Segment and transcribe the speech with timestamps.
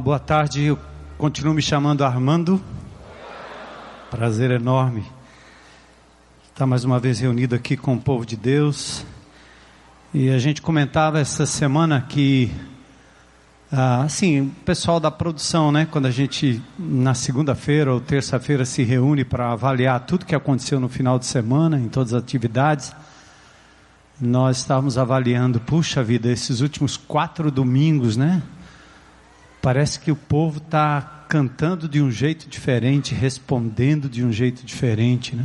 [0.00, 0.64] Boa tarde.
[0.64, 0.78] Eu
[1.16, 2.60] continuo me chamando Armando.
[4.10, 5.04] Prazer enorme
[6.56, 9.04] estar mais uma vez reunido aqui com o povo de Deus.
[10.12, 12.50] E a gente comentava essa semana que,
[13.72, 15.86] ah, assim, o pessoal da produção, né?
[15.90, 20.88] Quando a gente na segunda-feira ou terça-feira se reúne para avaliar tudo que aconteceu no
[20.88, 22.94] final de semana, em todas as atividades,
[24.20, 28.42] nós estávamos avaliando, puxa vida, esses últimos quatro domingos, né?
[29.66, 35.34] Parece que o povo está cantando de um jeito diferente, respondendo de um jeito diferente,
[35.34, 35.44] né?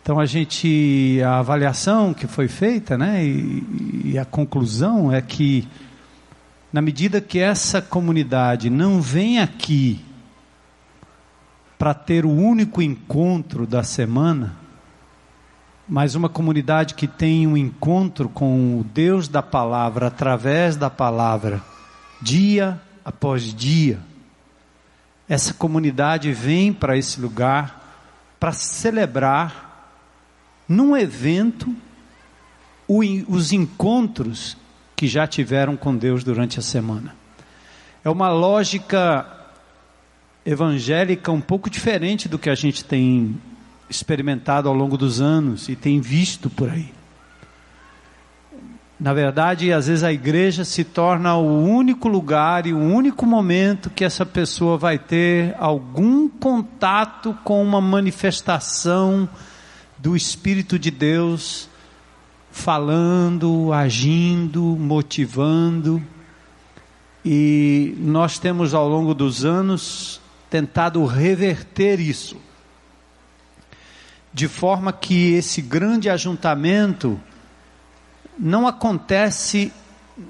[0.00, 5.66] Então a gente, a avaliação que foi feita, né, e, e, a conclusão é que,
[6.72, 10.00] na medida que essa comunidade não vem aqui
[11.76, 14.54] para ter o único encontro da semana,
[15.88, 21.60] mas uma comunidade que tem um encontro com o Deus da palavra através da palavra,
[22.20, 24.00] dia após dia,
[25.28, 27.80] essa comunidade vem para esse lugar
[28.38, 29.90] para celebrar
[30.68, 31.74] num evento
[32.88, 34.56] os encontros
[34.96, 37.14] que já tiveram com Deus durante a semana.
[38.04, 39.26] É uma lógica
[40.44, 43.40] evangélica um pouco diferente do que a gente tem
[43.88, 46.92] experimentado ao longo dos anos e tem visto por aí.
[49.02, 53.90] Na verdade, às vezes a igreja se torna o único lugar e o único momento
[53.90, 59.28] que essa pessoa vai ter algum contato com uma manifestação
[59.98, 61.68] do Espírito de Deus
[62.52, 66.00] falando, agindo, motivando.
[67.24, 72.36] E nós temos ao longo dos anos tentado reverter isso,
[74.32, 77.20] de forma que esse grande ajuntamento
[78.38, 79.72] não acontece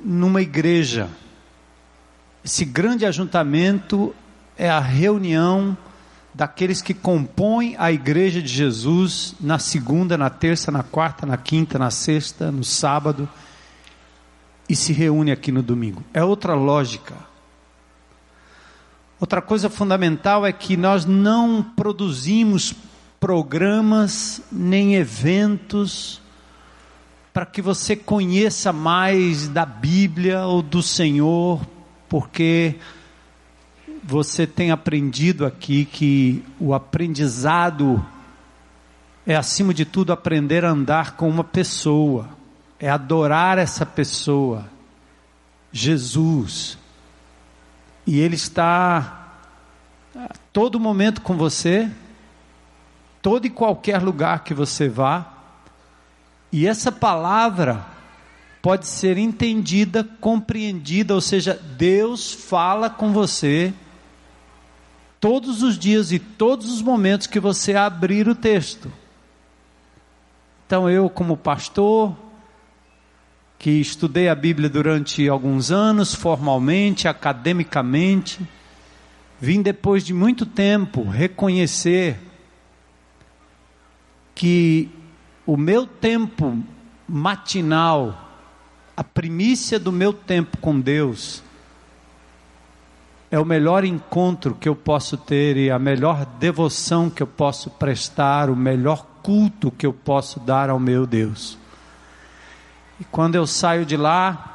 [0.05, 1.09] numa igreja.
[2.45, 4.15] Esse grande ajuntamento
[4.57, 5.77] é a reunião
[6.35, 11.79] daqueles que compõem a igreja de Jesus na segunda, na terça, na quarta, na quinta,
[11.79, 13.29] na sexta, no sábado
[14.69, 16.03] e se reúne aqui no domingo.
[16.15, 17.15] É outra lógica.
[19.21, 22.75] Outra coisa fundamental é que nós não produzimos
[23.21, 26.22] programas nem eventos
[27.33, 31.61] para que você conheça mais da Bíblia ou do Senhor,
[32.09, 32.77] porque
[34.03, 38.05] você tem aprendido aqui que o aprendizado
[39.27, 42.29] é, acima de tudo, aprender a andar com uma pessoa,
[42.79, 44.69] é adorar essa pessoa,
[45.71, 46.77] Jesus.
[48.07, 49.39] E Ele está
[50.15, 51.89] a todo momento com você,
[53.23, 55.33] todo e qualquer lugar que você vá,
[56.53, 57.87] e essa palavra
[58.61, 63.73] pode ser entendida, compreendida, ou seja, Deus fala com você
[65.19, 68.93] todos os dias e todos os momentos que você abrir o texto.
[70.67, 72.15] Então eu, como pastor,
[73.59, 78.41] que estudei a Bíblia durante alguns anos, formalmente, academicamente,
[79.41, 82.19] vim depois de muito tempo reconhecer
[84.35, 84.91] que
[85.47, 86.59] o meu tempo
[87.09, 88.31] matinal,
[88.97, 91.43] a primícia do meu tempo com Deus,
[93.31, 97.71] é o melhor encontro que eu posso ter e a melhor devoção que eu posso
[97.71, 101.59] prestar, o melhor culto que eu posso dar ao meu Deus.
[103.01, 104.53] E quando eu saio de lá,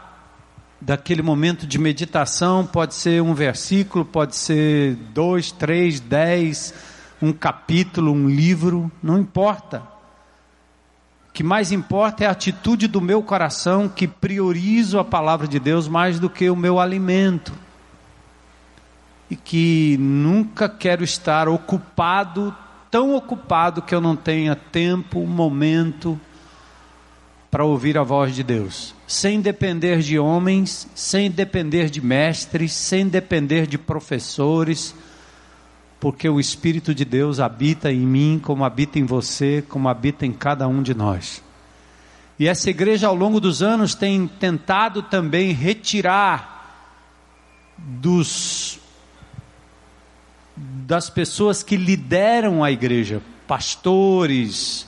[0.80, 6.74] daquele momento de meditação, pode ser um versículo, pode ser dois, três, dez,
[7.22, 9.97] um capítulo, um livro, não importa.
[11.38, 15.88] Que mais importa é a atitude do meu coração que priorizo a palavra de Deus
[15.88, 17.54] mais do que o meu alimento.
[19.30, 22.56] E que nunca quero estar ocupado,
[22.89, 26.19] tão ocupado que eu não tenha tempo, momento
[27.51, 33.07] para ouvir a voz de Deus, sem depender de homens, sem depender de mestres, sem
[33.07, 34.95] depender de professores,
[36.00, 40.32] porque o Espírito de Deus habita em mim, como habita em você, como habita em
[40.32, 41.44] cada um de nós.
[42.40, 46.56] E essa igreja, ao longo dos anos, tem tentado também retirar
[47.78, 48.80] dos
[50.56, 54.88] das pessoas que lideram a igreja, pastores,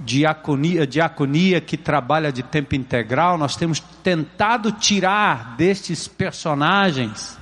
[0.00, 7.35] diaconia, diaconia que trabalha de tempo integral, nós temos tentado tirar destes personagens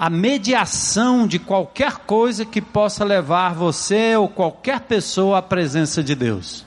[0.00, 6.14] a mediação de qualquer coisa que possa levar você ou qualquer pessoa à presença de
[6.14, 6.64] Deus.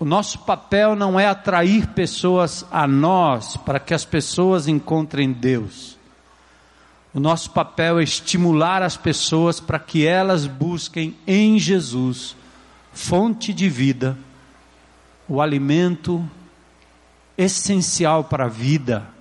[0.00, 5.96] O nosso papel não é atrair pessoas a nós para que as pessoas encontrem Deus.
[7.14, 12.34] O nosso papel é estimular as pessoas para que elas busquem em Jesus,
[12.92, 14.18] fonte de vida,
[15.28, 16.28] o alimento
[17.38, 19.13] essencial para a vida,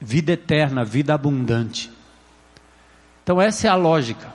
[0.00, 1.90] vida eterna, vida abundante.
[3.22, 4.32] Então, essa é a lógica.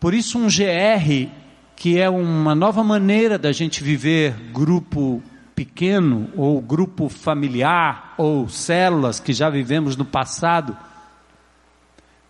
[0.00, 1.30] Por isso, um GR,
[1.74, 5.22] que é uma nova maneira da gente viver grupo
[5.54, 10.76] pequeno, ou grupo familiar, ou células que já vivemos no passado,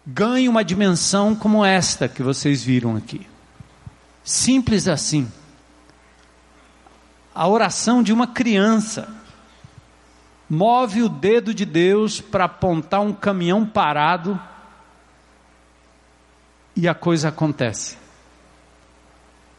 [0.07, 3.27] ganha uma dimensão como esta que vocês viram aqui.
[4.23, 5.31] Simples assim.
[7.35, 9.09] A oração de uma criança
[10.49, 14.39] move o dedo de Deus para apontar um caminhão parado
[16.77, 17.97] e a coisa acontece.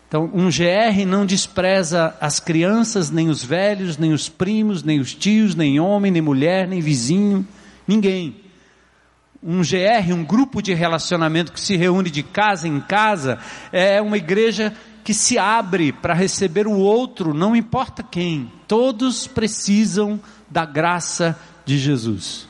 [0.07, 5.13] Então, um GR não despreza as crianças, nem os velhos, nem os primos, nem os
[5.13, 7.45] tios, nem homem, nem mulher, nem vizinho,
[7.85, 8.37] ninguém.
[9.43, 13.37] Um GR, um grupo de relacionamento que se reúne de casa em casa,
[13.71, 14.73] é uma igreja
[15.03, 18.51] que se abre para receber o outro, não importa quem.
[18.65, 22.47] Todos precisam da graça de Jesus.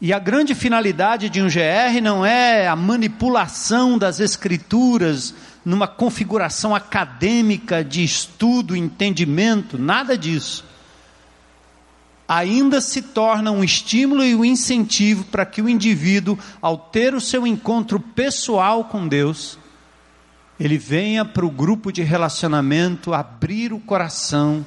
[0.00, 6.74] E a grande finalidade de um GR não é a manipulação das escrituras numa configuração
[6.74, 10.64] acadêmica de estudo, entendimento, nada disso.
[12.28, 17.20] Ainda se torna um estímulo e um incentivo para que o indivíduo, ao ter o
[17.20, 19.58] seu encontro pessoal com Deus,
[20.60, 24.64] ele venha para o grupo de relacionamento abrir o coração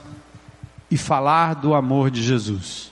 [0.92, 2.92] e falar do amor de Jesus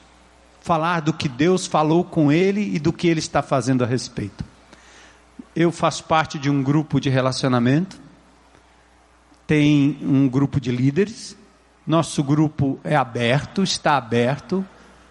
[0.70, 4.46] falar do que Deus falou com ele e do que ele está fazendo a respeito.
[5.56, 8.00] Eu faço parte de um grupo de relacionamento,
[9.48, 11.36] tem um grupo de líderes,
[11.88, 14.64] nosso grupo é aberto, está aberto.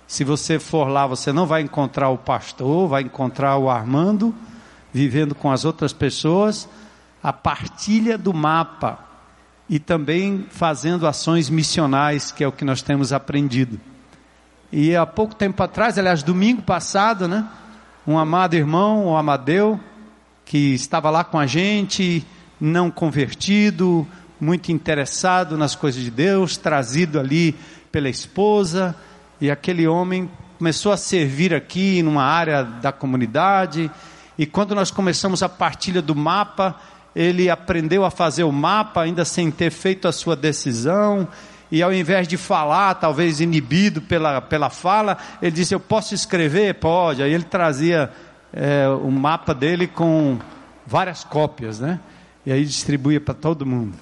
[0.06, 4.32] Se você for lá, você não vai encontrar o pastor, vai encontrar o Armando,
[4.92, 6.68] vivendo com as outras pessoas,
[7.20, 9.07] a partilha do mapa
[9.68, 13.78] e também fazendo ações missionais, que é o que nós temos aprendido.
[14.72, 17.46] E há pouco tempo atrás, aliás, domingo passado, né?
[18.06, 19.78] Um amado irmão, o Amadeu,
[20.44, 22.26] que estava lá com a gente,
[22.60, 24.06] não convertido,
[24.40, 27.54] muito interessado nas coisas de Deus, trazido ali
[27.92, 28.94] pela esposa,
[29.40, 33.90] e aquele homem começou a servir aqui numa área da comunidade,
[34.38, 36.76] e quando nós começamos a partilha do mapa,
[37.18, 41.26] ele aprendeu a fazer o mapa ainda sem ter feito a sua decisão,
[41.68, 46.74] e ao invés de falar, talvez inibido pela, pela fala, ele disse: Eu posso escrever?
[46.74, 47.20] Pode.
[47.20, 48.08] Aí ele trazia
[48.52, 50.38] é, um mapa dele com
[50.86, 51.98] várias cópias, né?
[52.46, 53.94] E aí distribuía para todo mundo.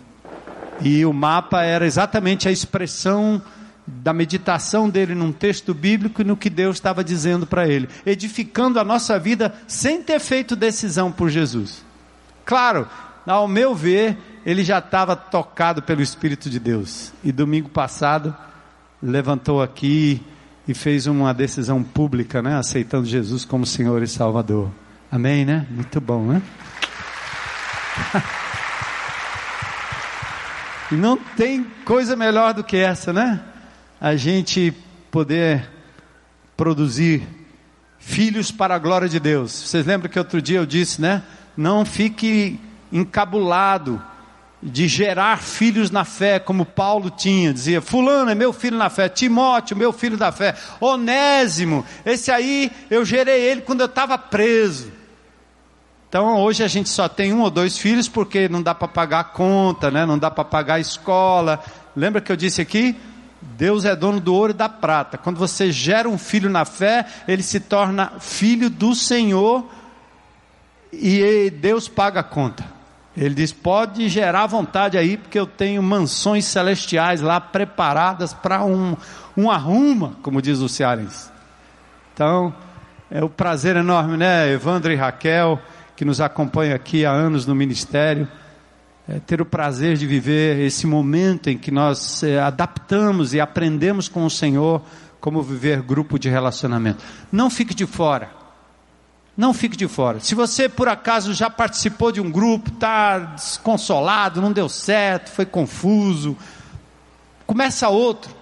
[0.82, 3.40] E o mapa era exatamente a expressão
[3.86, 8.78] da meditação dele num texto bíblico e no que Deus estava dizendo para ele, edificando
[8.78, 11.86] a nossa vida sem ter feito decisão por Jesus.
[12.46, 12.86] Claro,
[13.26, 14.16] ao meu ver,
[14.46, 17.12] ele já estava tocado pelo Espírito de Deus.
[17.24, 18.34] E domingo passado,
[19.02, 20.22] levantou aqui
[20.68, 22.56] e fez uma decisão pública, né?
[22.56, 24.70] Aceitando Jesus como Senhor e Salvador.
[25.10, 25.66] Amém, né?
[25.70, 26.42] Muito bom, né?
[30.92, 33.40] e não tem coisa melhor do que essa, né?
[34.00, 34.72] A gente
[35.10, 35.68] poder
[36.56, 37.26] produzir
[37.98, 39.52] filhos para a glória de Deus.
[39.52, 41.22] Vocês lembram que outro dia eu disse, né?
[41.56, 42.60] Não fique
[42.92, 44.02] encabulado
[44.62, 49.08] de gerar filhos na fé, como Paulo tinha, dizia: Fulano é meu filho na fé,
[49.08, 54.92] Timóteo, meu filho da fé, Onésimo, esse aí eu gerei ele quando eu estava preso.
[56.08, 59.20] Então hoje a gente só tem um ou dois filhos porque não dá para pagar
[59.20, 60.06] a conta, né?
[60.06, 61.62] não dá para pagar a escola.
[61.94, 62.96] Lembra que eu disse aqui?
[63.42, 65.18] Deus é dono do ouro e da prata.
[65.18, 69.66] Quando você gera um filho na fé, ele se torna filho do Senhor
[70.92, 72.75] e Deus paga a conta.
[73.16, 78.96] Ele diz: pode gerar vontade aí, porque eu tenho mansões celestiais lá preparadas para um,
[79.36, 81.30] um arruma, como diz o cearense.
[82.12, 82.54] Então,
[83.10, 85.60] é um prazer enorme, né, Evandro e Raquel,
[85.94, 88.28] que nos acompanham aqui há anos no ministério,
[89.08, 94.08] é ter o prazer de viver esse momento em que nós é, adaptamos e aprendemos
[94.08, 94.82] com o Senhor
[95.20, 97.02] como viver grupo de relacionamento.
[97.30, 98.45] Não fique de fora.
[99.36, 100.18] Não fique de fora.
[100.18, 105.44] Se você por acaso já participou de um grupo, está desconsolado, não deu certo, foi
[105.44, 106.36] confuso,
[107.46, 108.34] começa outro.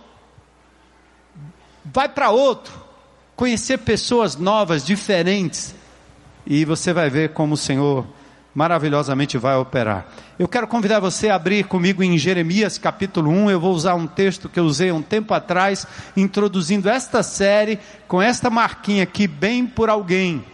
[1.84, 2.72] Vai para outro.
[3.34, 5.74] Conhecer pessoas novas, diferentes.
[6.46, 8.06] E você vai ver como o Senhor
[8.54, 10.06] maravilhosamente vai operar.
[10.38, 13.50] Eu quero convidar você a abrir comigo em Jeremias capítulo 1.
[13.50, 15.84] Eu vou usar um texto que eu usei um tempo atrás,
[16.16, 20.44] introduzindo esta série com esta marquinha aqui, bem por alguém.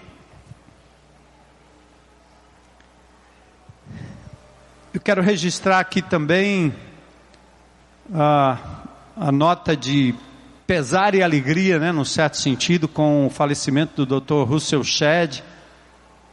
[4.93, 6.75] Eu quero registrar aqui também
[8.13, 8.59] a,
[9.17, 10.13] a nota de
[10.67, 14.43] pesar e alegria, né, no certo sentido, com o falecimento do Dr.
[14.43, 15.45] Russell Shedd,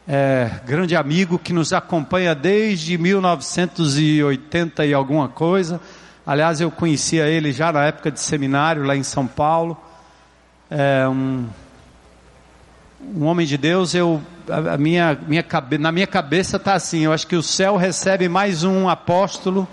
[0.08, 5.80] é, grande amigo que nos acompanha desde 1980 e alguma coisa.
[6.26, 9.80] Aliás, eu conhecia ele já na época de seminário lá em São Paulo.
[10.68, 11.46] É um,
[13.00, 13.94] um homem de Deus.
[13.94, 15.44] Eu, a, minha, minha,
[15.78, 17.00] na minha cabeça está assim.
[17.00, 19.68] Eu acho que o céu recebe mais um apóstolo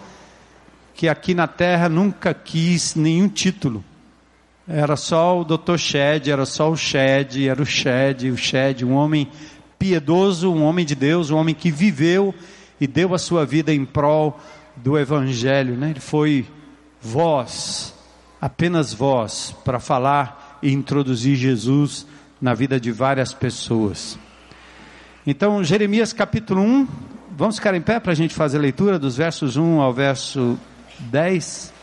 [0.93, 3.83] que aqui na terra nunca quis nenhum título.
[4.67, 5.77] Era só o Dr.
[5.77, 9.29] Shed, era só o Shed, era o Shed, o Shed, um homem
[9.77, 12.33] piedoso, um homem de Deus, um homem que viveu
[12.79, 14.39] e deu a sua vida em prol
[14.75, 15.75] do Evangelho.
[15.75, 15.91] Né?
[15.91, 16.47] Ele foi
[17.01, 17.93] voz,
[18.41, 22.07] apenas voz, para falar e introduzir Jesus
[22.45, 24.19] na vida de várias pessoas.
[25.25, 26.87] Então, Jeremias capítulo 1,
[27.35, 30.55] vamos ficar em pé para a gente fazer a leitura dos versos 1 ao verso
[30.99, 31.73] 10.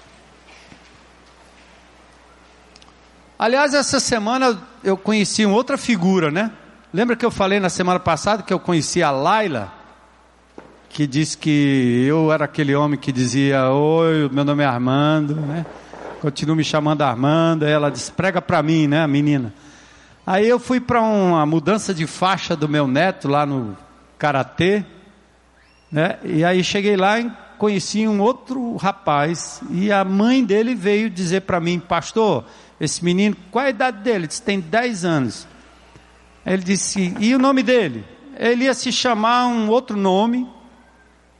[3.36, 6.52] Aliás, essa semana eu conheci uma outra figura, né?
[6.94, 9.72] Lembra que eu falei na semana passada que eu conheci a Laila?
[10.88, 15.66] Que disse que eu era aquele homem que dizia: Oi, meu nome é Armando, né?
[16.20, 17.64] Continua me chamando Armando.
[17.64, 19.52] Ela disse: Prega para mim, né, menina.
[20.32, 23.76] Aí eu fui para uma mudança de faixa do meu neto lá no
[24.16, 24.82] karatê,
[25.90, 26.18] né?
[26.24, 31.42] E aí cheguei lá e conheci um outro rapaz e a mãe dele veio dizer
[31.42, 32.46] para mim, pastor,
[32.80, 34.20] esse menino, qual a idade dele?
[34.20, 35.46] Ele disse, tem 10 anos.
[36.46, 38.02] Ele disse, e o nome dele?
[38.34, 40.48] Ele ia se chamar um outro nome.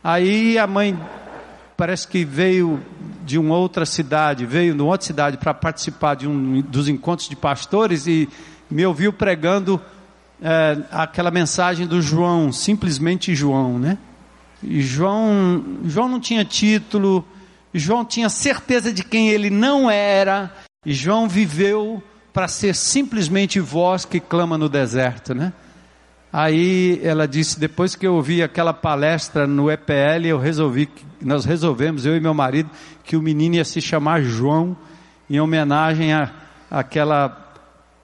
[0.04, 1.00] Aí a mãe
[1.78, 2.78] parece que veio
[3.24, 7.36] de uma outra cidade, veio de outra cidade para participar de um dos encontros de
[7.36, 8.28] pastores e
[8.72, 9.80] me ouviu pregando
[10.40, 13.98] é, aquela mensagem do João, simplesmente João, né?
[14.62, 17.24] E João, João não tinha título,
[17.74, 20.50] João tinha certeza de quem ele não era,
[20.86, 22.02] e João viveu
[22.32, 25.52] para ser simplesmente voz que clama no deserto, né?
[26.32, 30.88] Aí ela disse, depois que eu ouvi aquela palestra no EPL, eu resolvi,
[31.20, 32.70] nós resolvemos, eu e meu marido,
[33.04, 34.74] que o menino ia se chamar João,
[35.28, 36.30] em homenagem à
[36.70, 37.41] aquela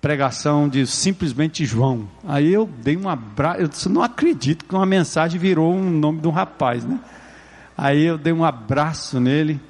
[0.00, 2.08] pregação de simplesmente João.
[2.26, 6.20] Aí eu dei um abraço, eu disse, não acredito que uma mensagem virou um nome
[6.20, 6.98] de um rapaz, né?
[7.76, 9.60] Aí eu dei um abraço nele,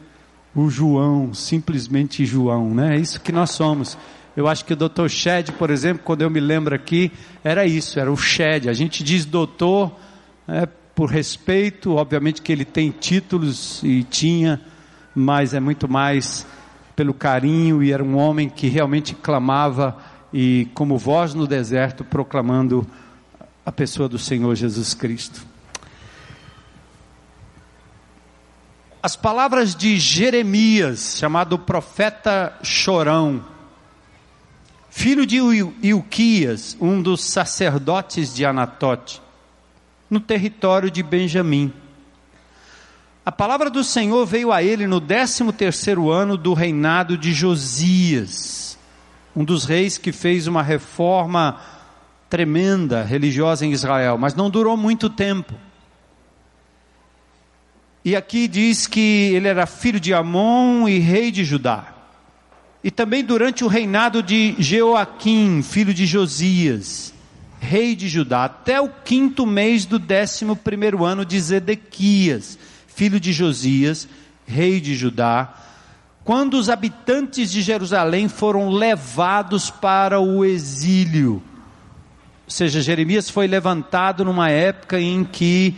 [0.54, 2.96] o João, simplesmente João, né?
[2.96, 3.96] É isso que nós somos.
[4.36, 7.10] Eu acho que o doutor Shed, por exemplo, quando eu me lembro aqui,
[7.42, 8.68] era isso, era o Shed.
[8.68, 9.92] A gente diz doutor
[10.46, 14.60] é, por respeito, obviamente que ele tem títulos e tinha,
[15.14, 16.46] mas é muito mais
[16.94, 19.96] pelo carinho e era um homem que realmente clamava
[20.32, 22.86] e como voz no deserto proclamando
[23.64, 25.46] a pessoa do Senhor Jesus Cristo.
[29.00, 33.44] As palavras de Jeremias, chamado profeta chorão,
[34.90, 39.22] filho de Ilquias, um dos sacerdotes de Anatote,
[40.10, 41.72] no território de Benjamim.
[43.24, 48.67] A palavra do Senhor veio a ele no décimo terceiro ano do reinado de Josias,
[49.38, 51.60] um dos reis que fez uma reforma
[52.28, 55.54] tremenda religiosa em Israel, mas não durou muito tempo.
[58.04, 61.94] E aqui diz que ele era filho de Amon e rei de Judá.
[62.82, 67.14] E também durante o reinado de Jeoaquim, filho de Josias,
[67.60, 73.32] rei de Judá, até o quinto mês do décimo primeiro ano de Zedequias, filho de
[73.32, 74.08] Josias,
[74.44, 75.67] rei de Judá,
[76.28, 81.42] quando os habitantes de Jerusalém foram levados para o exílio.
[82.44, 85.74] Ou seja, Jeremias foi levantado numa época em que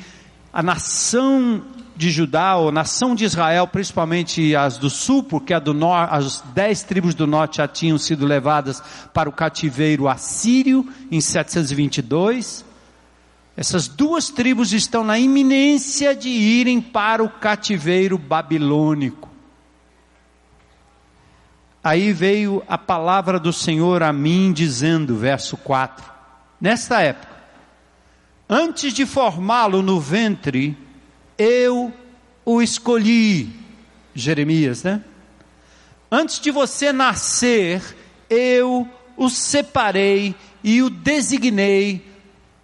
[0.52, 1.62] a nação
[1.94, 6.82] de Judá, ou nação de Israel, principalmente as do sul, porque do norte, as dez
[6.82, 8.82] tribos do norte já tinham sido levadas
[9.14, 12.64] para o cativeiro assírio em 722.
[13.56, 19.29] Essas duas tribos estão na iminência de irem para o cativeiro babilônico.
[21.82, 26.04] Aí veio a palavra do Senhor a mim, dizendo, verso 4:
[26.60, 27.34] Nesta época,
[28.48, 30.76] antes de formá-lo no ventre,
[31.38, 31.92] eu
[32.44, 33.58] o escolhi.
[34.14, 35.02] Jeremias, né?
[36.10, 37.96] Antes de você nascer,
[38.28, 42.04] eu o separei e o designei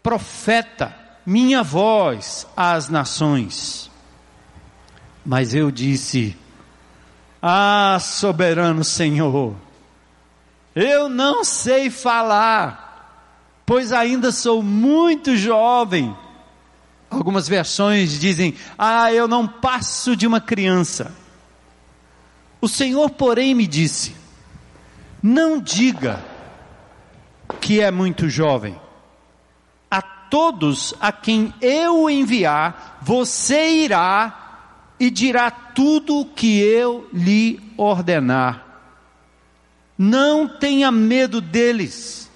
[0.03, 0.95] profeta
[1.25, 3.91] minha voz às nações.
[5.25, 6.37] Mas eu disse:
[7.49, 9.55] Ah, soberano Senhor,
[10.75, 16.17] eu não sei falar, pois ainda sou muito jovem.
[17.09, 21.15] Algumas versões dizem: Ah, eu não passo de uma criança.
[22.61, 24.17] O Senhor, porém, me disse:
[25.23, 26.25] Não diga
[27.61, 28.77] que é muito jovem
[30.31, 34.46] todos a quem eu enviar, você irá
[34.99, 38.65] e dirá tudo o que eu lhe ordenar.
[39.99, 42.31] Não tenha medo deles,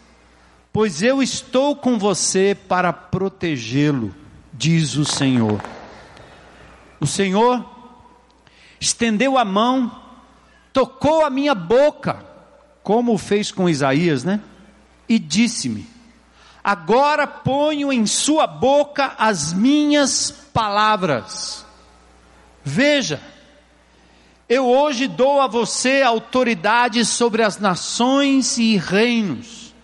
[0.73, 4.15] pois eu estou com você para protegê-lo,
[4.53, 5.61] diz o Senhor.
[6.99, 7.65] O Senhor
[8.79, 9.91] estendeu a mão,
[10.73, 12.25] tocou a minha boca,
[12.83, 14.41] como fez com Isaías, né?
[15.09, 15.87] E disse-me:
[16.63, 21.67] Agora ponho em sua boca as minhas palavras.
[22.71, 23.21] Veja,
[24.49, 29.75] eu hoje dou a você autoridade sobre as nações e reinos,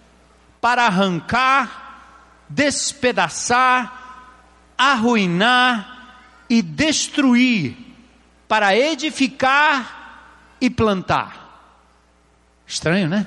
[0.61, 4.39] para arrancar, despedaçar,
[4.79, 7.77] arruinar e destruir,
[8.47, 11.75] para edificar e plantar.
[12.69, 13.27] Estranho, né?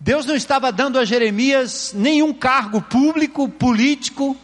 [0.00, 4.36] Deus não estava dando a Jeremias nenhum cargo público, político,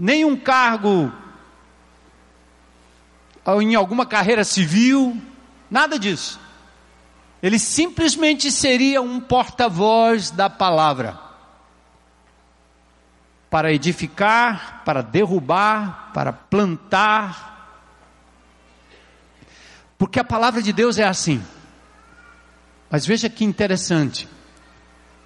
[0.00, 1.12] nenhum cargo
[3.60, 5.20] em alguma carreira civil,
[5.70, 6.40] nada disso.
[7.42, 11.18] Ele simplesmente seria um porta-voz da palavra
[13.50, 17.78] para edificar, para derrubar, para plantar.
[19.98, 21.42] Porque a palavra de Deus é assim.
[22.90, 24.28] Mas veja que interessante.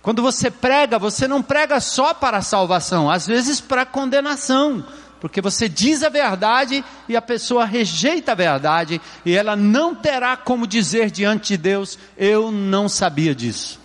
[0.05, 4.85] Quando você prega, você não prega só para a salvação, às vezes para condenação,
[5.19, 10.37] porque você diz a verdade e a pessoa rejeita a verdade e ela não terá
[10.37, 13.81] como dizer diante de Deus: Eu não sabia disso.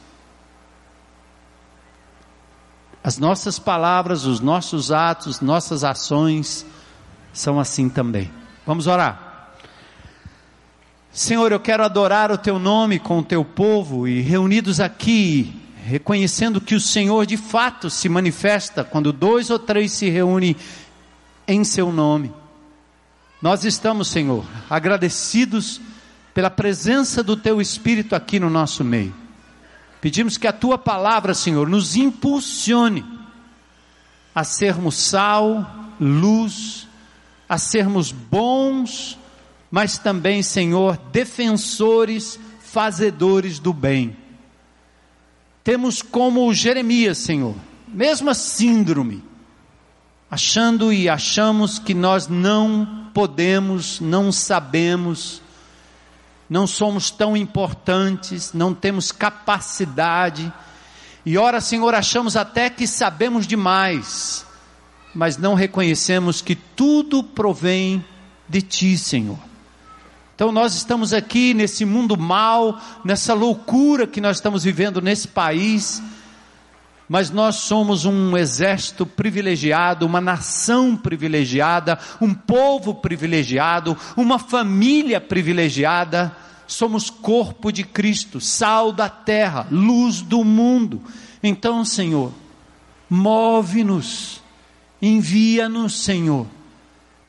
[3.01, 6.65] As nossas palavras, os nossos atos, nossas ações
[7.31, 8.29] são assim também.
[8.65, 9.53] Vamos orar.
[11.13, 16.61] Senhor, eu quero adorar o teu nome com o teu povo e reunidos aqui, reconhecendo
[16.61, 20.55] que o Senhor de fato se manifesta quando dois ou três se reúnem
[21.47, 22.31] em seu nome.
[23.41, 25.81] Nós estamos, Senhor, agradecidos
[26.31, 29.15] pela presença do teu Espírito aqui no nosso meio.
[29.99, 33.03] Pedimos que a tua palavra, Senhor, nos impulsione
[34.33, 35.67] a sermos sal,
[35.99, 36.87] luz,
[37.47, 39.17] a sermos bons,
[39.71, 44.15] mas também, Senhor, defensores, fazedores do bem.
[45.63, 47.55] Temos como Jeremias, Senhor,
[47.87, 49.23] mesma síndrome,
[50.29, 55.41] achando e achamos que nós não podemos, não sabemos,
[56.49, 60.51] não somos tão importantes, não temos capacidade,
[61.25, 64.45] e ora, Senhor, achamos até que sabemos demais,
[65.13, 68.03] mas não reconhecemos que tudo provém
[68.47, 69.48] de Ti, Senhor.
[70.39, 76.01] Então nós estamos aqui nesse mundo mal, nessa loucura que nós estamos vivendo nesse país,
[77.09, 86.33] mas nós somos um exército privilegiado, uma nação privilegiada, um povo privilegiado, uma família privilegiada.
[86.65, 91.01] Somos corpo de Cristo, sal da terra, luz do mundo.
[91.43, 92.31] Então, Senhor,
[93.09, 94.41] move-nos,
[95.01, 96.47] envia-nos, Senhor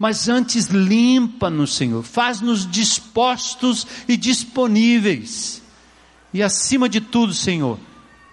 [0.00, 5.62] mas antes limpa-nos, Senhor, faz-nos dispostos e disponíveis,
[6.32, 7.78] e acima de tudo, Senhor,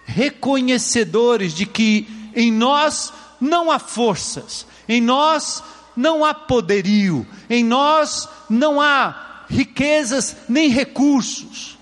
[0.06, 5.62] reconhecedores de que em nós não há forças, em nós
[5.94, 11.78] não há poderio, em nós não há riquezas nem recursos,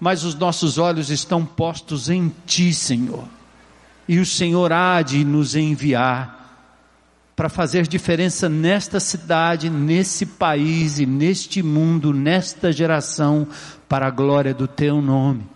[0.00, 3.28] mas os nossos olhos estão postos em Ti, Senhor,
[4.08, 6.39] e o Senhor há de nos enviar
[7.40, 13.48] para fazer diferença nesta cidade, nesse país e neste mundo, nesta geração,
[13.88, 15.46] para a glória do teu nome.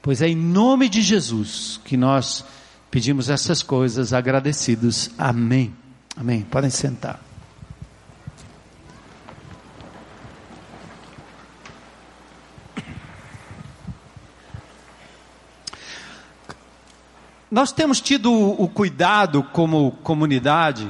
[0.00, 2.44] Pois é em nome de Jesus que nós
[2.92, 5.10] pedimos essas coisas agradecidos.
[5.18, 5.74] Amém.
[6.16, 6.42] Amém.
[6.42, 7.20] Podem sentar.
[17.50, 20.88] Nós temos tido o cuidado como comunidade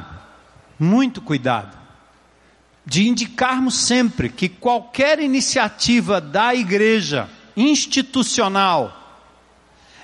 [0.79, 1.77] muito cuidado
[2.85, 9.03] de indicarmos sempre que qualquer iniciativa da igreja institucional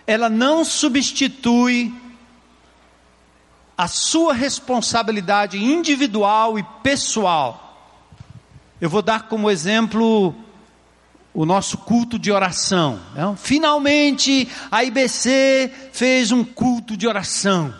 [0.05, 1.95] ela não substitui
[3.79, 7.63] a sua responsabilidade individual e pessoal.
[8.81, 10.35] Eu vou dar como exemplo
[11.33, 13.01] o nosso culto de oração.
[13.15, 13.37] Não?
[13.37, 17.73] Finalmente a IBC fez um culto de oração.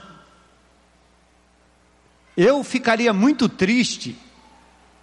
[2.37, 4.17] Eu ficaria muito triste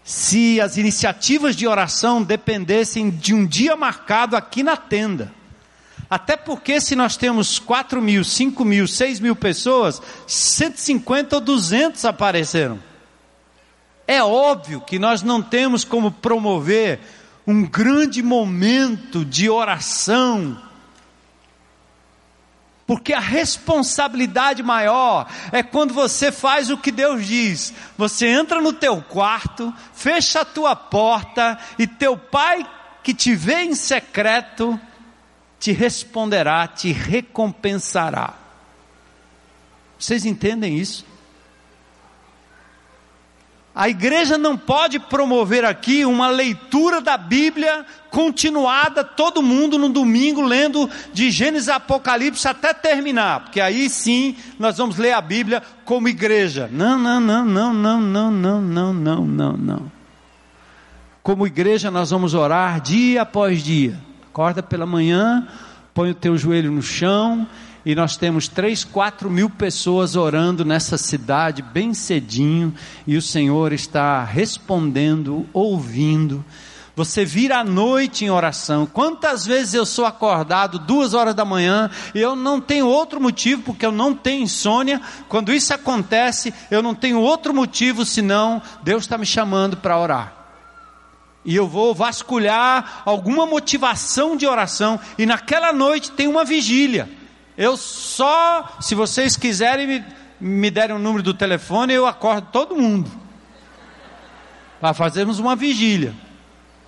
[0.04, 5.32] se as iniciativas de oração dependessem de um dia marcado aqui na tenda.
[6.10, 12.04] Até porque se nós temos 4 mil, 5 mil, 6 mil pessoas, 150 ou 200
[12.06, 12.80] apareceram.
[14.08, 17.00] É óbvio que nós não temos como promover
[17.46, 20.60] um grande momento de oração,
[22.89, 27.71] porque a responsabilidade maior é quando você faz o que Deus diz.
[27.95, 32.67] Você entra no teu quarto, fecha a tua porta e teu pai
[33.04, 34.80] que te vê em secreto
[35.60, 38.34] te responderá, te recompensará.
[39.99, 41.06] Vocês entendem isso?
[43.80, 50.42] A igreja não pode promover aqui uma leitura da Bíblia continuada, todo mundo no domingo
[50.42, 55.63] lendo de Gênesis a Apocalipse até terminar, porque aí sim nós vamos ler a Bíblia
[55.86, 56.70] como igreja.
[56.70, 59.92] Não, não, não, não, não, não, não, não, não, não, não.
[61.24, 63.98] Como igreja nós vamos orar dia após dia.
[64.30, 65.48] Acorda pela manhã,
[65.94, 67.48] põe o teu joelho no chão
[67.89, 72.71] e nós temos três, quatro mil pessoas orando nessa cidade bem cedinho,
[73.08, 76.45] e o Senhor está respondendo, ouvindo.
[76.95, 78.86] Você vira à noite em oração.
[78.86, 83.63] Quantas vezes eu sou acordado duas horas da manhã e eu não tenho outro motivo,
[83.63, 85.02] porque eu não tenho insônia.
[85.28, 90.34] Quando isso acontece, eu não tenho outro motivo senão Deus está me chamando para orar.
[91.43, 97.17] E eu vou vasculhar alguma motivação de oração, e naquela noite tem uma vigília.
[97.60, 100.06] Eu só, se vocês quiserem me,
[100.39, 103.12] me derem o número do telefone, eu acordo todo mundo.
[104.80, 106.15] Para fazermos uma vigília.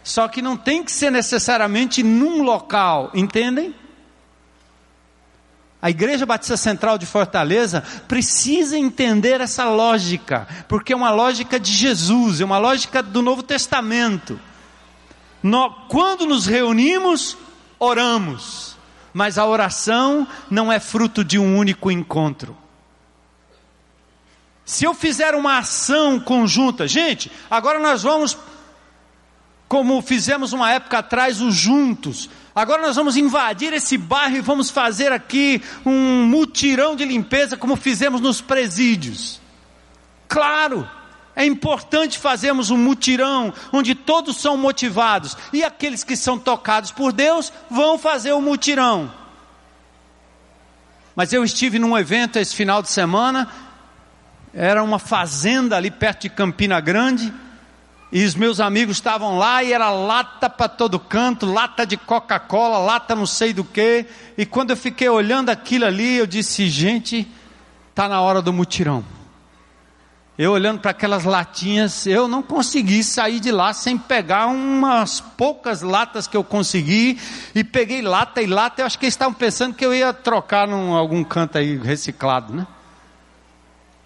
[0.02, 3.76] Só que não tem que ser necessariamente num local, entendem?
[5.82, 11.74] A Igreja Batista Central de Fortaleza precisa entender essa lógica, porque é uma lógica de
[11.74, 14.40] Jesus, é uma lógica do Novo Testamento.
[15.90, 17.36] Quando nos reunimos,
[17.78, 18.71] oramos
[19.14, 22.58] mas a oração não é fruto de um único encontro.
[24.66, 28.38] Se eu fizer uma ação conjunta, gente, agora nós vamos,
[29.68, 32.30] como fizemos uma época atrás, os juntos.
[32.56, 37.76] Agora nós vamos invadir esse bairro e vamos fazer aqui um mutirão de limpeza, como
[37.76, 39.42] fizemos nos presídios.
[40.28, 40.90] Claro,
[41.36, 47.12] é importante fazermos um mutirão onde todos são motivados e aqueles que são tocados por
[47.12, 49.12] Deus vão fazer o mutirão.
[51.16, 53.50] Mas eu estive num evento esse final de semana,
[54.54, 57.34] era uma fazenda ali perto de Campina Grande,
[58.12, 62.78] e os meus amigos estavam lá e era lata para todo canto, lata de Coca-Cola,
[62.78, 64.06] lata não sei do que.
[64.38, 67.26] E quando eu fiquei olhando aquilo ali, eu disse: gente,
[67.90, 69.21] está na hora do mutirão.
[70.42, 75.84] Eu olhando para aquelas latinhas, eu não consegui sair de lá sem pegar umas poucas
[75.84, 77.20] latas que eu consegui,
[77.54, 80.68] e peguei lata e lata, eu acho que eles estavam pensando que eu ia trocar
[80.68, 82.66] em algum canto aí reciclado, né?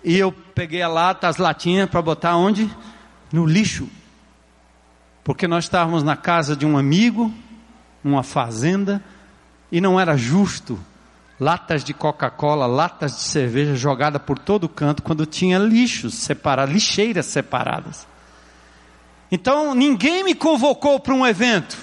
[0.03, 2.69] E eu peguei a lata, as latinhas para botar onde?
[3.31, 3.87] No lixo.
[5.23, 7.33] Porque nós estávamos na casa de um amigo,
[8.03, 9.01] numa fazenda,
[9.71, 10.77] e não era justo
[11.39, 17.25] latas de Coca-Cola, latas de cerveja jogada por todo canto quando tinha lixos separados, lixeiras
[17.25, 18.07] separadas.
[19.31, 21.77] Então ninguém me convocou para um evento.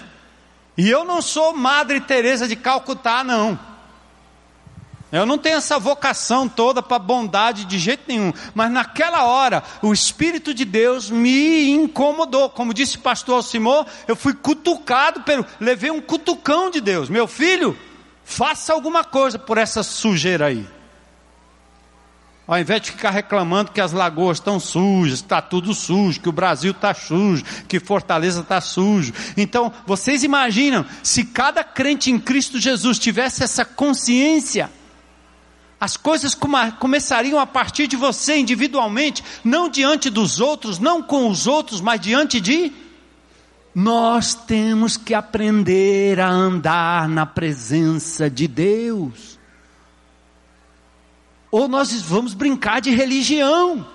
[0.77, 3.59] E eu não sou Madre Teresa de Calcutá não.
[5.11, 9.93] Eu não tenho essa vocação toda para bondade de jeito nenhum, mas naquela hora o
[9.93, 12.49] Espírito de Deus me incomodou.
[12.49, 17.11] Como disse o pastor Alcimor, eu fui cutucado pelo, levei um cutucão de Deus.
[17.11, 17.77] Meu filho,
[18.33, 20.67] Faça alguma coisa por essa sujeira aí.
[22.47, 26.33] Ao invés de ficar reclamando que as lagoas estão sujas, está tudo sujo, que o
[26.33, 29.13] Brasil está sujo, que Fortaleza está sujo.
[29.37, 34.71] Então, vocês imaginam, se cada crente em Cristo Jesus tivesse essa consciência,
[35.79, 36.35] as coisas
[36.79, 42.01] começariam a partir de você individualmente, não diante dos outros, não com os outros, mas
[42.01, 42.73] diante de
[43.75, 49.39] nós temos que aprender a andar na presença de Deus.
[51.51, 53.87] Ou nós vamos brincar de religião.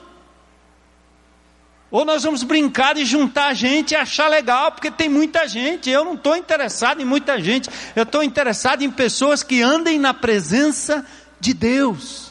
[1.90, 5.90] Ou nós vamos brincar de juntar gente e achar legal, porque tem muita gente.
[5.90, 7.70] Eu não estou interessado em muita gente.
[7.96, 11.06] Eu estou interessado em pessoas que andem na presença
[11.40, 12.28] de Deus.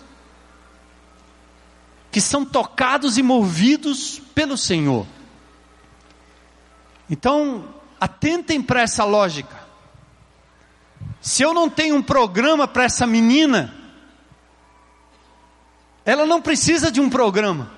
[2.10, 5.06] que são tocados e movidos pelo Senhor.
[7.10, 7.64] Então,
[8.00, 9.56] atentem para essa lógica.
[11.20, 13.74] Se eu não tenho um programa para essa menina,
[16.04, 17.70] ela não precisa de um programa,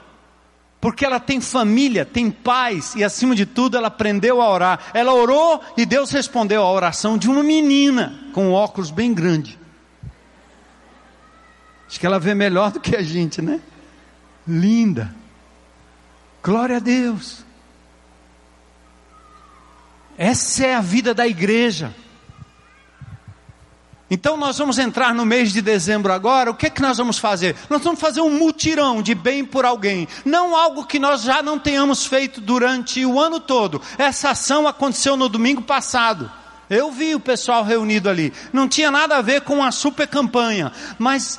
[0.80, 4.90] porque ela tem família, tem paz e, acima de tudo, ela aprendeu a orar.
[4.92, 9.58] Ela orou e Deus respondeu à oração de uma menina com um óculos bem grande.
[11.88, 13.60] Acho que ela vê melhor do que a gente, né?
[14.46, 15.14] Linda.
[16.42, 17.47] Glória a Deus.
[20.18, 21.94] Essa é a vida da igreja.
[24.10, 27.18] Então nós vamos entrar no mês de dezembro agora, o que é que nós vamos
[27.18, 27.54] fazer?
[27.70, 31.58] Nós vamos fazer um mutirão de bem por alguém, não algo que nós já não
[31.58, 33.80] tenhamos feito durante o ano todo.
[33.96, 36.28] Essa ação aconteceu no domingo passado.
[36.68, 38.32] Eu vi o pessoal reunido ali.
[38.52, 41.38] Não tinha nada a ver com uma super campanha, mas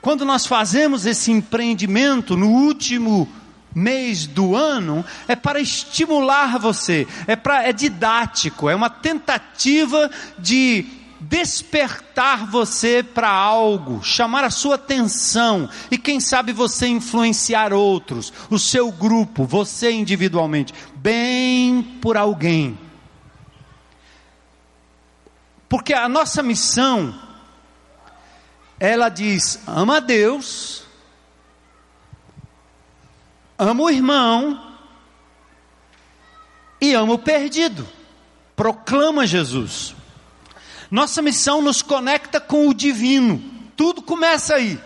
[0.00, 3.28] quando nós fazemos esse empreendimento no último
[3.76, 10.86] mês do ano, é para estimular você, é para é didático, é uma tentativa de
[11.20, 18.58] despertar você para algo, chamar a sua atenção e quem sabe você influenciar outros, o
[18.58, 22.78] seu grupo, você individualmente, bem por alguém.
[25.68, 27.14] Porque a nossa missão,
[28.80, 30.85] ela diz: ama a Deus,
[33.58, 34.60] ama o irmão
[36.80, 37.86] e ama o perdido.
[38.54, 39.94] Proclama Jesus.
[40.90, 43.42] Nossa missão nos conecta com o divino.
[43.76, 44.80] Tudo começa aí.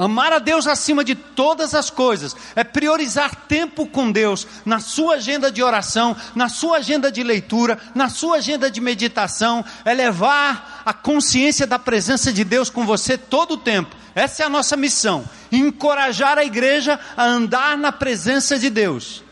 [0.00, 5.16] Amar a Deus acima de todas as coisas é priorizar tempo com Deus na sua
[5.16, 10.82] agenda de oração, na sua agenda de leitura, na sua agenda de meditação, é levar
[10.86, 13.94] a consciência da presença de Deus com você todo o tempo.
[14.14, 19.22] Essa é a nossa missão: encorajar a igreja a andar na presença de Deus.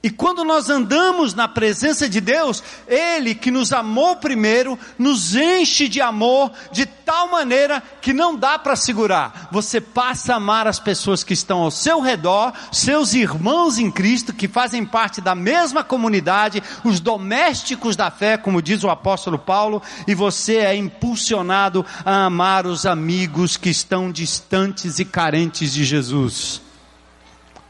[0.00, 5.88] E quando nós andamos na presença de Deus, Ele que nos amou primeiro, nos enche
[5.88, 9.48] de amor de tal maneira que não dá para segurar.
[9.50, 14.32] Você passa a amar as pessoas que estão ao seu redor, seus irmãos em Cristo,
[14.32, 19.82] que fazem parte da mesma comunidade, os domésticos da fé, como diz o apóstolo Paulo,
[20.06, 26.67] e você é impulsionado a amar os amigos que estão distantes e carentes de Jesus.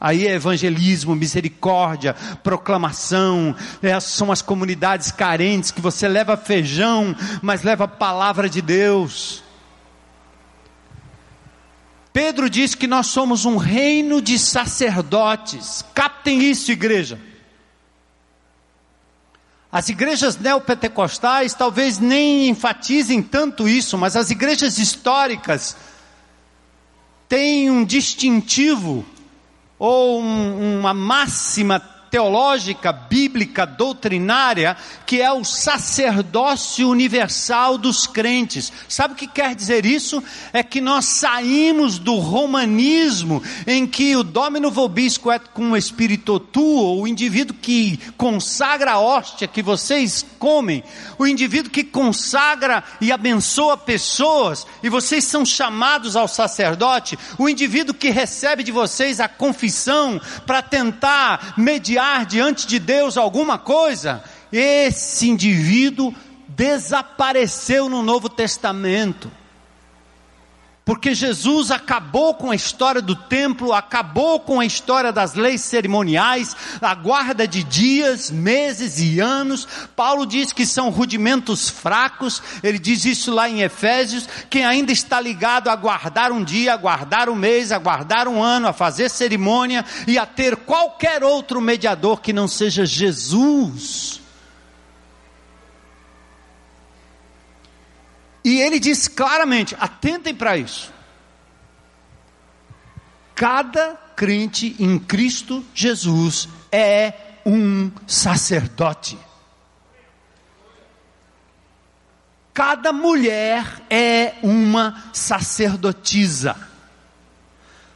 [0.00, 7.62] Aí é evangelismo, misericórdia, proclamação, é, são as comunidades carentes que você leva feijão, mas
[7.62, 9.42] leva a palavra de Deus.
[12.12, 15.84] Pedro diz que nós somos um reino de sacerdotes.
[15.94, 17.20] Captem isso, igreja.
[19.70, 25.76] As igrejas neopentecostais talvez nem enfatizem tanto isso, mas as igrejas históricas
[27.28, 29.04] têm um distintivo
[29.78, 31.80] ou um, uma máxima
[32.10, 38.72] teológica, bíblica, doutrinária, que é o sacerdócio universal dos crentes.
[38.88, 40.22] Sabe o que quer dizer isso?
[40.52, 46.40] É que nós saímos do romanismo, em que o domino vobisco é com o espírito
[46.40, 50.82] tuo, o indivíduo que consagra a hóstia que vocês comem,
[51.18, 57.94] o indivíduo que consagra e abençoa pessoas, e vocês são chamados ao sacerdote, o indivíduo
[57.94, 65.28] que recebe de vocês a confissão para tentar mediar diante de Deus alguma coisa, esse
[65.28, 66.14] indivíduo
[66.48, 69.30] desapareceu no Novo Testamento.
[70.88, 76.56] Porque Jesus acabou com a história do templo, acabou com a história das leis cerimoniais,
[76.80, 79.68] a guarda de dias, meses e anos.
[79.94, 84.26] Paulo diz que são rudimentos fracos, ele diz isso lá em Efésios.
[84.48, 88.42] Quem ainda está ligado a guardar um dia, a guardar um mês, a guardar um
[88.42, 94.22] ano, a fazer cerimônia e a ter qualquer outro mediador que não seja Jesus.
[98.44, 100.92] E ele diz claramente: atentem para isso.
[103.34, 107.12] Cada crente em Cristo Jesus é
[107.46, 109.16] um sacerdote.
[112.52, 116.56] Cada mulher é uma sacerdotisa.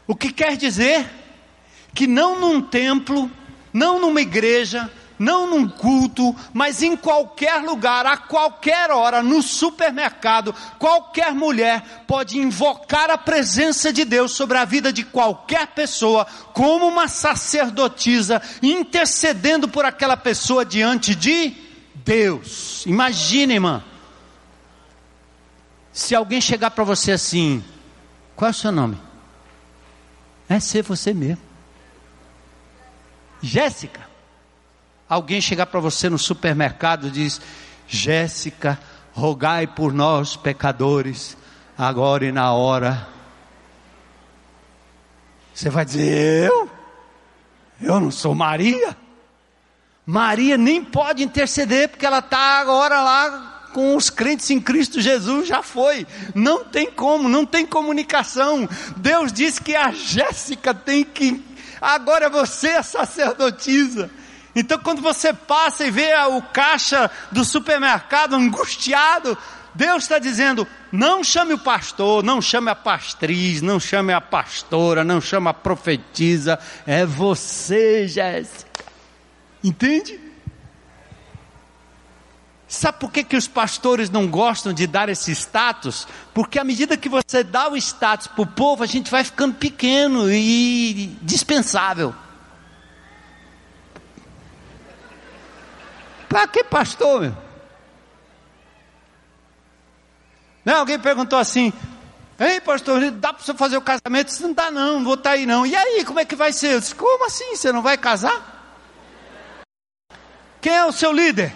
[0.06, 1.10] O que quer dizer
[1.92, 3.28] que não num templo,
[3.72, 10.54] não numa igreja, não num culto, mas em qualquer lugar, a qualquer hora, no supermercado,
[10.78, 16.86] qualquer mulher pode invocar a presença de Deus sobre a vida de qualquer pessoa, como
[16.86, 21.54] uma sacerdotisa, intercedendo por aquela pessoa diante de
[21.94, 22.84] Deus.
[22.86, 23.84] Imagine, irmã,
[25.92, 27.62] se alguém chegar para você assim,
[28.42, 28.98] Qual é o seu nome?
[30.48, 31.42] É ser você mesmo.
[33.40, 34.11] Jéssica.
[35.12, 37.38] Alguém chegar para você no supermercado e diz:
[37.86, 38.80] Jéssica,
[39.12, 41.36] rogai por nós, pecadores,
[41.76, 43.06] agora e na hora.
[45.52, 46.70] Você vai dizer: Eu?
[47.78, 48.96] Eu não sou Maria?
[50.06, 55.46] Maria nem pode interceder, porque ela está agora lá com os crentes em Cristo Jesus,
[55.46, 56.06] já foi.
[56.34, 58.66] Não tem como, não tem comunicação.
[58.96, 61.44] Deus disse que a Jéssica tem que.
[61.82, 64.10] Agora você é sacerdotisa.
[64.54, 69.36] Então, quando você passa e vê o caixa do supermercado angustiado,
[69.74, 75.02] Deus está dizendo: não chame o pastor, não chame a pastriz, não chame a pastora,
[75.02, 78.70] não chame a profetisa, é você, Jéssica.
[79.64, 80.20] Entende?
[82.68, 86.08] Sabe por que, que os pastores não gostam de dar esse status?
[86.32, 89.54] Porque à medida que você dá o status para o povo, a gente vai ficando
[89.54, 92.14] pequeno e dispensável.
[96.32, 97.36] Para que pastor, meu?
[100.64, 101.70] Não, alguém perguntou assim:
[102.40, 104.28] Ei, pastor, dá para você fazer o casamento?
[104.28, 105.66] Disse, não dá, não, não vou estar tá aí não.
[105.66, 106.72] E aí, como é que vai ser?
[106.72, 107.54] Eu disse, como assim?
[107.54, 108.80] Você não vai casar?
[110.62, 111.54] Quem é o seu líder?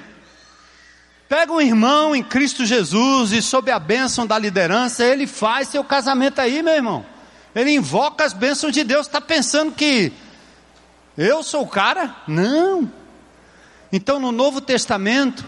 [1.26, 5.82] Pega um irmão em Cristo Jesus e sob a bênção da liderança, ele faz seu
[5.84, 7.06] casamento aí, meu irmão.
[7.54, 9.06] Ele invoca as bênçãos de Deus.
[9.06, 10.12] Está pensando que
[11.16, 12.14] eu sou o cara?
[12.28, 13.05] Não.
[13.92, 15.44] Então, no Novo Testamento,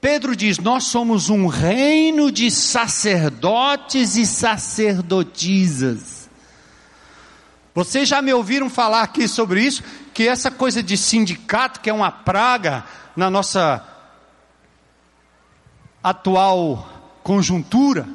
[0.00, 6.28] Pedro diz: Nós somos um reino de sacerdotes e sacerdotisas.
[7.74, 9.82] Vocês já me ouviram falar aqui sobre isso?
[10.12, 13.86] Que essa coisa de sindicato, que é uma praga na nossa
[16.02, 16.88] atual
[17.22, 18.08] conjuntura,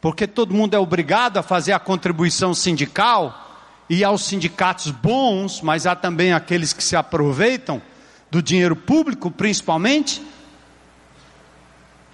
[0.00, 3.48] porque todo mundo é obrigado a fazer a contribuição sindical,
[3.88, 7.82] e há os sindicatos bons, mas há também aqueles que se aproveitam
[8.30, 10.22] do dinheiro público, principalmente.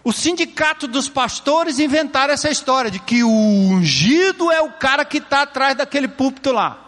[0.02, 5.18] O sindicato dos pastores inventaram essa história de que o ungido é o cara que
[5.18, 6.82] está atrás daquele púlpito lá.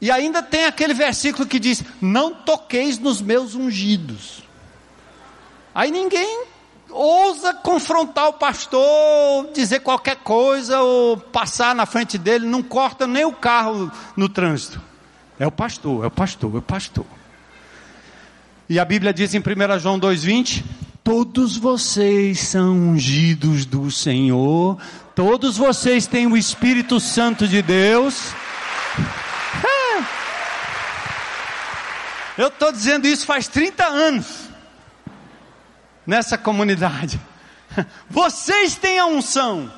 [0.00, 4.42] E ainda tem aquele versículo que diz: Não toqueis nos meus ungidos.
[5.74, 6.46] Aí ninguém
[6.90, 13.24] ousa confrontar o pastor, dizer qualquer coisa ou passar na frente dele, não corta nem
[13.24, 14.80] o carro no trânsito.
[15.38, 17.17] É o pastor, é o pastor, é o pastor.
[18.70, 20.62] E a Bíblia diz em 1 João 2,20:
[21.02, 24.78] Todos vocês são ungidos do Senhor,
[25.14, 28.34] todos vocês têm o Espírito Santo de Deus.
[29.64, 30.04] É.
[32.36, 34.26] Eu estou dizendo isso faz 30 anos,
[36.06, 37.18] nessa comunidade.
[38.08, 39.72] Vocês têm a unção,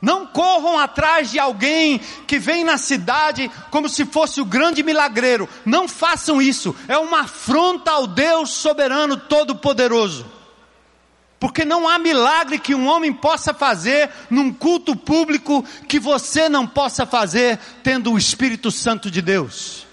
[0.00, 5.48] não corram atrás de alguém que vem na cidade como se fosse o grande milagreiro.
[5.64, 6.74] Não façam isso.
[6.86, 10.26] É uma afronta ao Deus soberano todo-poderoso.
[11.40, 16.66] Porque não há milagre que um homem possa fazer num culto público que você não
[16.66, 19.86] possa fazer tendo o Espírito Santo de Deus.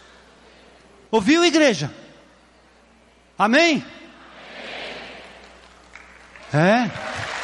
[1.12, 1.94] Ouviu, igreja?
[3.38, 3.86] Amém?
[6.52, 6.90] Amém.
[6.92, 7.35] É.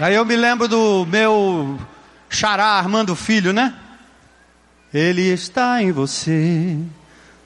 [0.00, 1.78] Aí eu me lembro do meu
[2.28, 3.72] xará Armando Filho, né?
[4.92, 6.76] Ele está em você,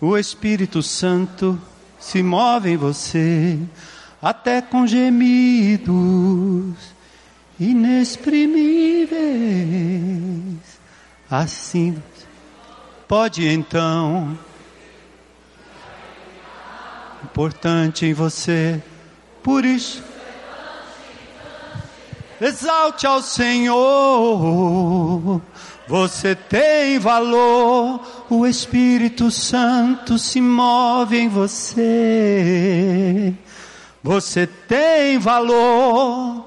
[0.01, 1.61] o Espírito Santo
[2.01, 3.59] se move em você,
[4.22, 6.74] até com gemidos
[7.61, 9.18] inexprimíveis.
[11.30, 12.03] Assim,
[13.07, 14.38] pode então,
[17.22, 18.82] importante em você,
[19.42, 20.03] por isso
[22.41, 23.78] exalte ao Senhor.
[25.89, 31.72] Você tem valor, o Espírito Santo se move em você.
[34.03, 36.45] Você tem valor.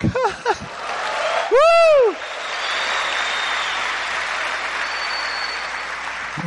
[1.52, 2.16] uh!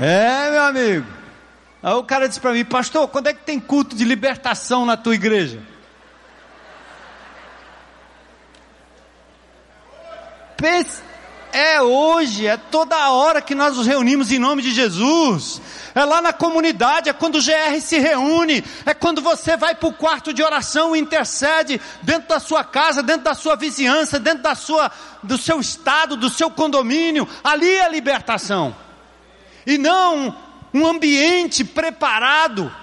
[0.02, 1.19] É, meu amigo.
[1.82, 4.98] Aí o cara disse para mim, pastor, quando é que tem culto de libertação na
[4.98, 5.62] tua igreja?
[11.52, 15.60] É hoje, é toda hora que nós nos reunimos em nome de Jesus.
[15.96, 19.90] É lá na comunidade, é quando o GR se reúne, é quando você vai para
[19.90, 24.44] o quarto de oração e intercede dentro da sua casa, dentro da sua vizinhança, dentro
[24.44, 24.92] da sua,
[25.24, 27.28] do seu estado, do seu condomínio.
[27.44, 28.76] Ali é a libertação.
[29.66, 30.36] E não
[30.74, 32.74] um ambiente preparado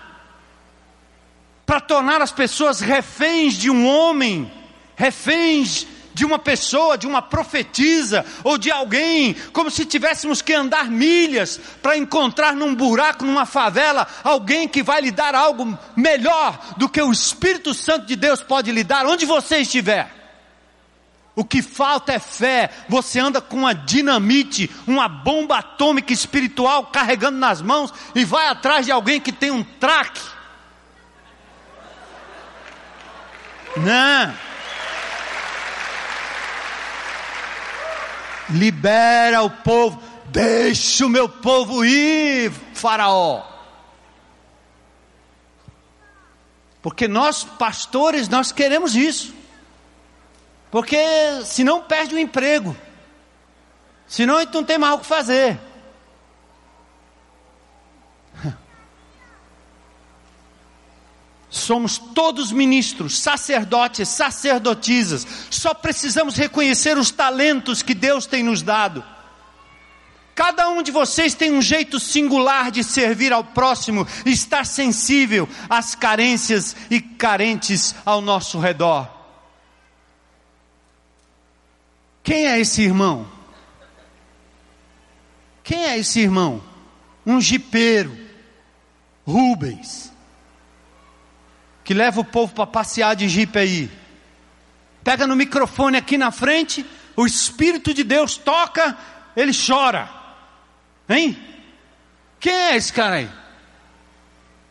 [1.65, 4.51] para tornar as pessoas reféns de um homem,
[4.95, 10.91] reféns de uma pessoa, de uma profetisa ou de alguém, como se tivéssemos que andar
[10.91, 16.89] milhas para encontrar num buraco, numa favela, alguém que vai lhe dar algo melhor do
[16.89, 20.16] que o Espírito Santo de Deus pode lhe dar, onde você estiver.
[21.37, 22.71] O que falta é fé.
[22.89, 28.87] Você anda com uma dinamite, uma bomba atômica espiritual carregando nas mãos e vai atrás
[28.87, 30.23] de alguém que tem um traque.
[33.77, 34.35] Não.
[38.49, 43.43] Libera o povo, deixa o meu povo ir, Faraó.
[46.81, 49.35] Porque nós, pastores, nós queremos isso.
[50.71, 50.99] Porque
[51.45, 52.77] senão perde o emprego.
[54.07, 55.59] Senão a gente não tem mais o que fazer.
[61.51, 65.27] Somos todos ministros, sacerdotes, sacerdotisas.
[65.51, 69.05] Só precisamos reconhecer os talentos que Deus tem nos dado.
[70.35, 75.95] Cada um de vocês tem um jeito singular de servir ao próximo estar sensível às
[75.95, 79.16] carências e carentes ao nosso redor.
[82.27, 83.27] Quem é esse irmão?
[85.65, 86.63] Quem é esse irmão?
[87.25, 88.15] Um jipeiro,
[89.27, 90.15] Rubens
[91.87, 93.89] que leva o povo para passear de jipe aí.
[95.05, 98.99] Pega no microfone aqui na frente, o Espírito de Deus toca,
[99.37, 100.11] ele chora.
[101.09, 101.39] Hein?
[102.41, 103.31] Quem é esse cara aí?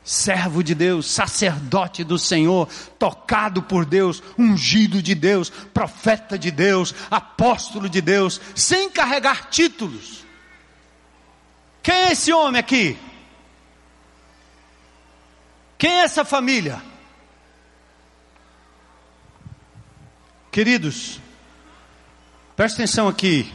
[0.06, 6.94] Servo de Deus, sacerdote do Senhor, tocado por Deus, ungido de Deus, profeta de Deus,
[7.10, 10.24] apóstolo de Deus, sem carregar títulos.
[11.82, 12.96] Quem é esse homem aqui?
[15.76, 16.80] Quem é essa família?
[20.52, 21.20] Queridos,
[22.56, 23.52] preste atenção aqui,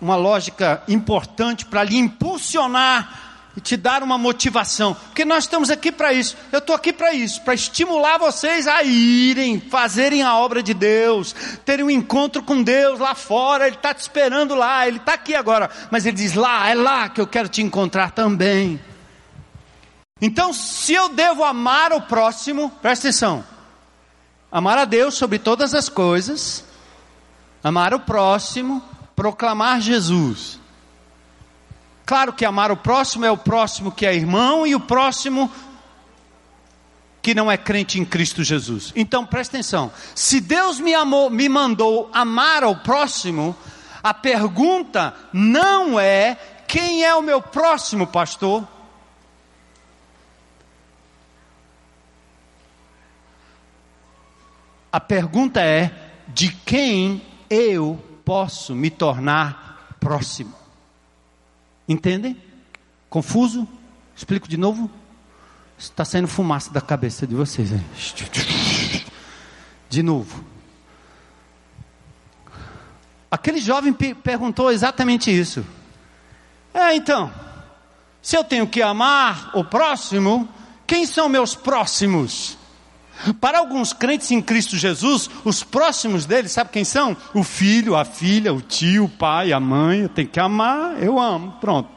[0.00, 5.92] uma lógica importante para lhe impulsionar e te dar uma motivação, porque nós estamos aqui
[5.92, 6.36] para isso.
[6.50, 11.34] Eu estou aqui para isso, para estimular vocês a irem, fazerem a obra de Deus,
[11.64, 13.66] terem um encontro com Deus lá fora.
[13.66, 17.08] Ele está te esperando lá, ele está aqui agora, mas ele diz lá, é lá
[17.08, 18.80] que eu quero te encontrar também.
[20.20, 23.44] Então, se eu devo amar o próximo, presta atenção,
[24.50, 26.64] amar a Deus sobre todas as coisas,
[27.62, 28.82] amar o próximo,
[29.14, 30.61] proclamar Jesus.
[32.12, 35.50] Claro que amar o próximo é o próximo que é irmão e o próximo
[37.22, 38.92] que não é crente em Cristo Jesus.
[38.94, 43.56] Então presta atenção: se Deus me amou, me mandou amar ao próximo,
[44.02, 46.36] a pergunta não é
[46.68, 48.68] quem é o meu próximo, pastor.
[54.92, 55.90] A pergunta é:
[56.28, 60.61] de quem eu posso me tornar próximo?
[61.92, 62.34] Entendem?
[63.10, 63.68] Confuso?
[64.16, 64.90] Explico de novo?
[65.78, 67.68] Está saindo fumaça da cabeça de vocês.
[69.90, 70.42] De novo.
[73.30, 75.66] Aquele jovem perguntou exatamente isso.
[76.72, 77.30] É, então,
[78.22, 80.48] se eu tenho que amar o próximo,
[80.86, 82.56] quem são meus próximos?
[83.40, 87.16] Para alguns crentes em Cristo Jesus, os próximos deles, sabe quem são?
[87.32, 90.08] O filho, a filha, o tio, o pai, a mãe.
[90.08, 91.52] Tenho que amar, eu amo.
[91.60, 91.88] Pronto.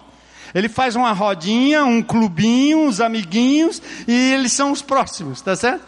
[0.53, 5.85] Ele faz uma rodinha, um clubinho, os amiguinhos, e eles são os próximos, tá certo?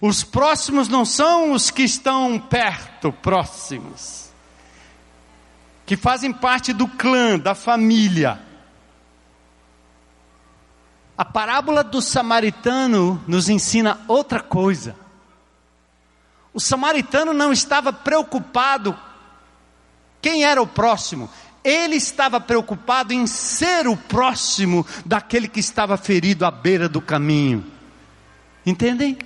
[0.00, 4.32] Os próximos não são os que estão perto, próximos,
[5.86, 8.40] que fazem parte do clã, da família.
[11.16, 14.96] A parábola do samaritano nos ensina outra coisa.
[16.54, 18.96] O samaritano não estava preocupado
[20.20, 21.28] quem era o próximo,
[21.64, 27.64] ele estava preocupado em ser o próximo daquele que estava ferido à beira do caminho.
[28.64, 29.18] Entendem?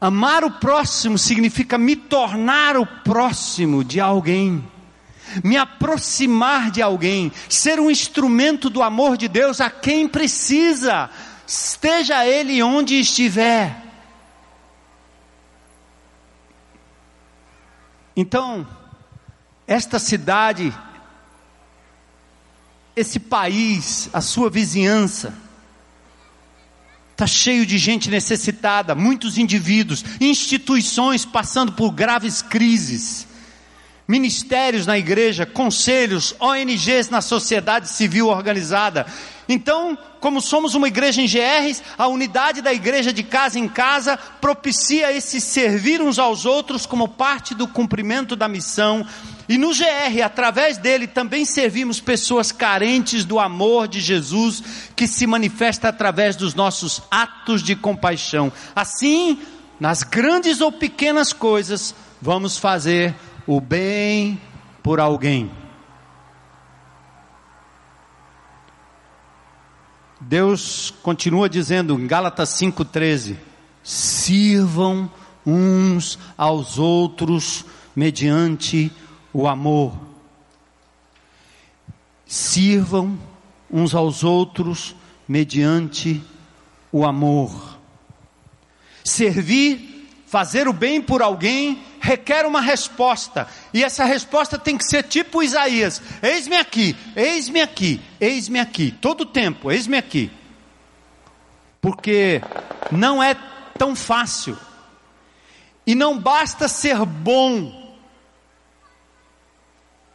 [0.00, 4.66] Amar o próximo significa me tornar o próximo de alguém
[5.42, 11.10] me aproximar de alguém, ser um instrumento do amor de Deus a quem precisa,
[11.46, 13.76] esteja ele onde estiver.
[18.16, 18.66] Então,
[19.66, 20.74] esta cidade,
[22.94, 25.32] esse país, a sua vizinhança,
[27.12, 33.29] está cheio de gente necessitada, muitos indivíduos, instituições passando por graves crises
[34.10, 39.06] ministérios na igreja, conselhos, ONGs na sociedade civil organizada,
[39.48, 44.16] Então, como somos uma igreja em GRs, a unidade da igreja de casa em casa
[44.16, 49.04] propicia esse servir uns aos outros como parte do cumprimento da missão.
[49.48, 54.62] E no GR, através dele, também servimos pessoas carentes do amor de Jesus,
[54.94, 58.52] que se manifesta através dos nossos atos de compaixão.
[58.74, 59.40] Assim,
[59.80, 61.92] nas grandes ou pequenas coisas,
[62.22, 63.14] vamos fazer
[63.50, 64.40] o bem
[64.80, 65.50] por alguém.
[70.20, 73.36] Deus continua dizendo em Gálatas 5,13:
[73.82, 75.10] sirvam
[75.44, 77.64] uns aos outros
[77.96, 78.92] mediante
[79.32, 79.98] o amor.
[82.24, 83.18] Sirvam
[83.68, 84.94] uns aos outros
[85.26, 86.22] mediante
[86.92, 87.80] o amor.
[89.02, 95.04] Servir, fazer o bem por alguém, requer uma resposta, e essa resposta tem que ser
[95.04, 100.30] tipo Isaías: eis-me aqui, eis-me aqui, eis-me aqui, todo o tempo, eis-me aqui.
[101.80, 102.42] Porque
[102.90, 103.36] não é
[103.78, 104.56] tão fácil,
[105.86, 107.80] e não basta ser bom,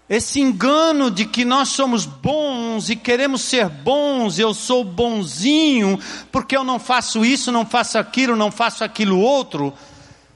[0.08, 6.00] esse engano de que nós somos bons e queremos ser bons, eu sou bonzinho,
[6.32, 9.74] porque eu não faço isso, não faço aquilo, não faço aquilo outro,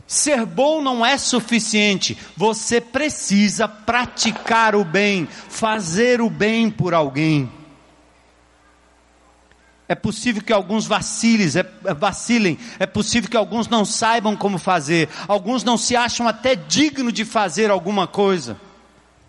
[0.09, 7.47] Ser bom não é suficiente, você precisa praticar o bem, fazer o bem por alguém.
[9.87, 11.47] É possível que alguns vacilem,
[11.85, 16.55] é, vacilem, é possível que alguns não saibam como fazer, alguns não se acham até
[16.55, 18.59] dignos de fazer alguma coisa,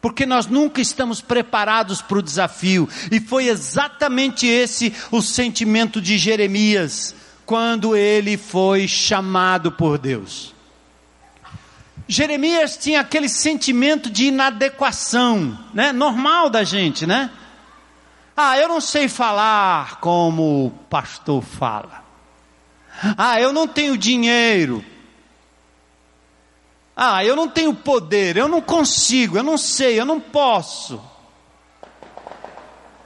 [0.01, 6.17] porque nós nunca estamos preparados para o desafio, e foi exatamente esse o sentimento de
[6.17, 7.15] Jeremias,
[7.45, 10.59] quando ele foi chamado por Deus.
[12.11, 15.93] Jeremias tinha aquele sentimento de inadequação, né?
[15.93, 17.31] Normal da gente, né?
[18.37, 22.03] Ah, eu não sei falar como o pastor fala.
[23.17, 24.85] Ah, eu não tenho dinheiro.
[26.97, 31.01] Ah, eu não tenho poder, eu não consigo, eu não sei, eu não posso.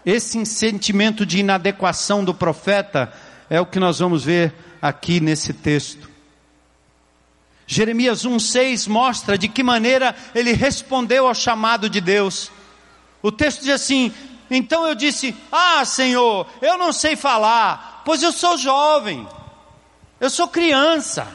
[0.07, 3.13] Esse sentimento de inadequação do profeta
[3.51, 6.14] é o que nós vamos ver aqui nesse texto.
[7.67, 12.51] Jeremias 1,6 mostra de que maneira ele respondeu ao chamado de Deus.
[13.23, 14.13] O texto diz assim:
[14.51, 19.27] Então eu disse: Ah, Senhor, eu não sei falar, pois eu sou jovem,
[20.21, 21.27] eu sou criança,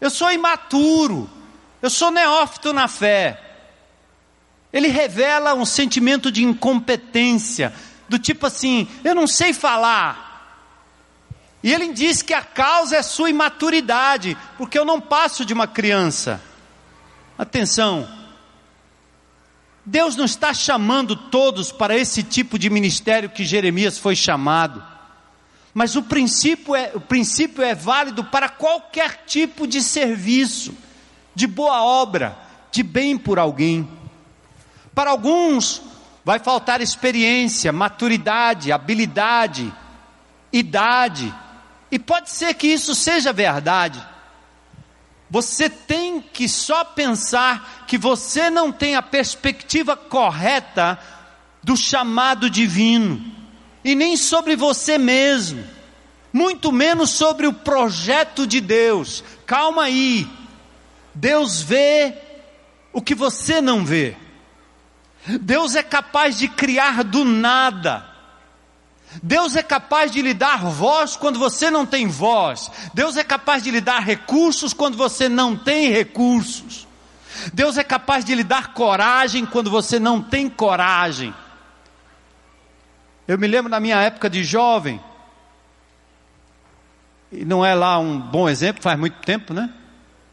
[0.00, 1.28] eu sou imaturo,
[1.82, 3.40] eu sou neófito na fé.
[4.72, 7.74] Ele revela um sentimento de incompetência,
[8.08, 10.29] do tipo assim: Eu não sei falar,
[11.62, 15.66] e ele diz que a causa é sua imaturidade, porque eu não passo de uma
[15.66, 16.40] criança.
[17.36, 18.08] Atenção,
[19.84, 24.82] Deus não está chamando todos para esse tipo de ministério que Jeremias foi chamado,
[25.74, 30.74] mas o princípio é, o princípio é válido para qualquer tipo de serviço,
[31.34, 32.36] de boa obra,
[32.72, 33.88] de bem por alguém.
[34.94, 35.82] Para alguns,
[36.24, 39.72] vai faltar experiência, maturidade, habilidade,
[40.52, 41.32] idade,
[41.90, 44.00] e pode ser que isso seja verdade.
[45.28, 50.98] Você tem que só pensar que você não tem a perspectiva correta
[51.62, 53.22] do chamado divino,
[53.84, 55.62] e nem sobre você mesmo,
[56.32, 59.22] muito menos sobre o projeto de Deus.
[59.46, 60.26] Calma aí,
[61.14, 62.14] Deus vê
[62.92, 64.16] o que você não vê.
[65.40, 68.09] Deus é capaz de criar do nada
[69.22, 72.70] Deus é capaz de lhe dar voz quando você não tem voz.
[72.94, 76.86] Deus é capaz de lhe dar recursos quando você não tem recursos.
[77.52, 81.34] Deus é capaz de lhe dar coragem quando você não tem coragem.
[83.26, 85.00] Eu me lembro na minha época de jovem,
[87.32, 89.72] e não é lá um bom exemplo, faz muito tempo, né?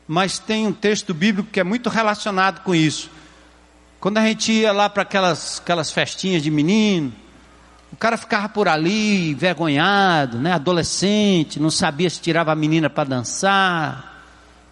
[0.08, 3.12] Mas tem um texto bíblico que é muito relacionado com isso.
[4.00, 7.14] Quando a gente ia lá para aquelas, aquelas festinhas de menino,
[7.92, 10.54] o cara ficava por ali, envergonhado, né?
[10.54, 14.24] Adolescente, não sabia se tirava a menina para dançar.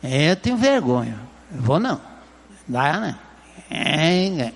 [0.04, 1.18] É, eu tenho vergonha.
[1.54, 2.00] Eu vou não.
[2.68, 3.16] Dá, né?
[3.70, 4.54] É, é.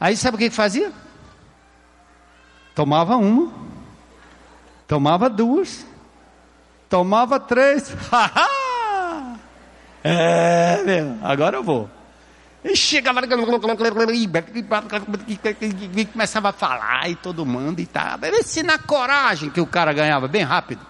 [0.00, 0.92] Aí sabe o que, que fazia?
[2.74, 3.52] Tomava uma,
[4.88, 5.86] tomava duas,
[6.88, 7.94] tomava três.
[10.02, 11.88] é, meu, agora eu vou.
[12.64, 13.20] E chegava
[15.96, 18.18] e começava a falar e todo mundo e tal.
[18.22, 20.80] Esse na coragem que o cara ganhava, bem rápido.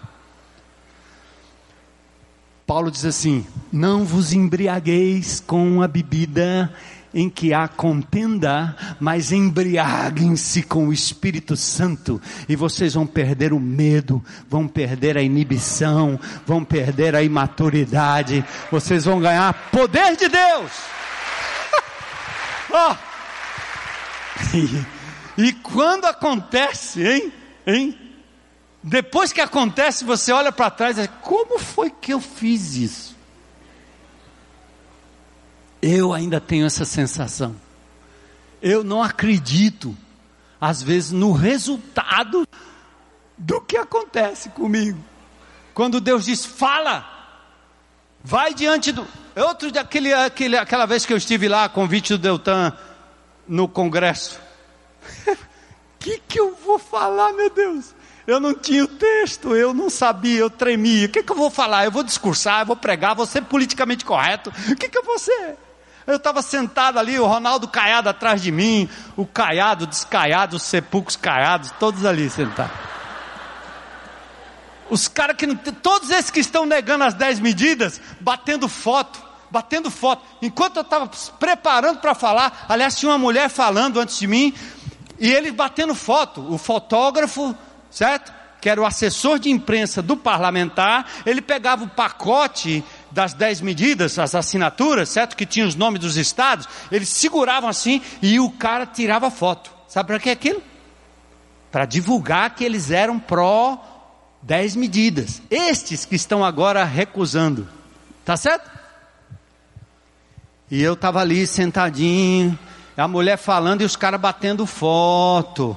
[2.65, 6.73] Paulo diz assim: Não vos embriagueis com a bebida
[7.13, 13.59] em que há contenda, mas embriaguem-se com o Espírito Santo e vocês vão perder o
[13.59, 20.71] medo, vão perder a inibição, vão perder a imaturidade, vocês vão ganhar poder de Deus.
[22.75, 22.95] Oh.
[25.37, 27.33] e, e quando acontece, hein?
[27.65, 27.99] Hein?
[28.83, 33.15] Depois que acontece, você olha para trás e diz: como foi que eu fiz isso?
[35.81, 37.55] Eu ainda tenho essa sensação.
[38.61, 39.95] Eu não acredito,
[40.59, 42.47] às vezes, no resultado
[43.37, 44.99] do que acontece comigo.
[45.73, 47.14] Quando Deus diz, fala,
[48.25, 49.07] vai diante do.
[49.35, 52.73] Outro daquele, aquele, aquela vez que eu estive lá, convite do Deltan
[53.47, 54.39] no congresso.
[55.97, 57.95] Que, que eu vou falar, meu Deus?
[58.27, 61.07] Eu não tinha o texto, eu não sabia, eu tremia.
[61.07, 61.83] O que, que eu vou falar?
[61.83, 64.53] Eu vou discursar, eu vou pregar, vou ser politicamente correto.
[64.69, 65.57] O que, que eu vou ser?
[66.05, 71.15] Eu estava sentado ali, o Ronaldo Caiado atrás de mim, o Caiado, descaiado, os sepulcros
[71.15, 72.94] caiados, todos ali sentados.
[74.89, 79.89] Os caras que não, todos esses que estão negando as dez medidas, batendo foto, batendo
[79.89, 80.23] foto.
[80.41, 81.09] Enquanto eu estava
[81.39, 84.53] preparando para falar, aliás, tinha uma mulher falando antes de mim,
[85.19, 87.55] e ele batendo foto, o fotógrafo,
[87.89, 88.33] certo?
[88.61, 94.19] Que era o assessor de imprensa do parlamentar, ele pegava o pacote das dez medidas,
[94.19, 95.35] as assinaturas, certo?
[95.35, 99.71] Que tinha os nomes dos estados, eles seguravam assim e o cara tirava foto.
[99.87, 100.61] Sabe para que aquilo?
[101.71, 103.94] Para divulgar que eles eram pró
[104.45, 105.41] dez medidas.
[105.49, 107.67] Estes que estão agora recusando.
[108.23, 108.69] Tá certo?
[110.69, 112.57] E eu estava ali sentadinho,
[112.95, 115.75] a mulher falando e os caras batendo foto.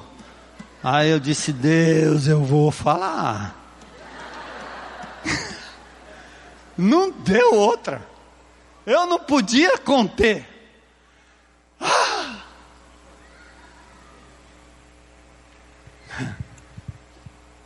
[0.83, 3.55] Aí eu disse: Deus, eu vou falar.
[6.77, 8.07] Não deu outra.
[8.85, 10.48] Eu não podia conter.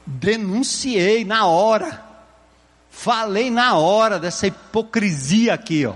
[0.05, 2.03] Denunciei na hora.
[2.89, 5.93] Falei na hora dessa hipocrisia aqui, ó.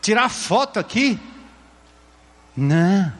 [0.00, 1.18] Tirar foto aqui?
[2.56, 3.12] Não.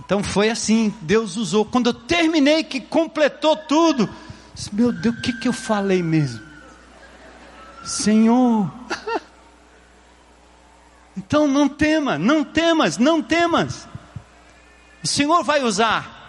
[0.00, 1.64] Então foi assim, Deus usou.
[1.64, 4.08] Quando eu terminei, que completou tudo,
[4.54, 6.40] disse, meu Deus, o que, que eu falei mesmo?
[7.84, 8.70] Senhor.
[11.16, 13.86] Então não tema, não temas, não temas.
[15.02, 16.19] O Senhor vai usar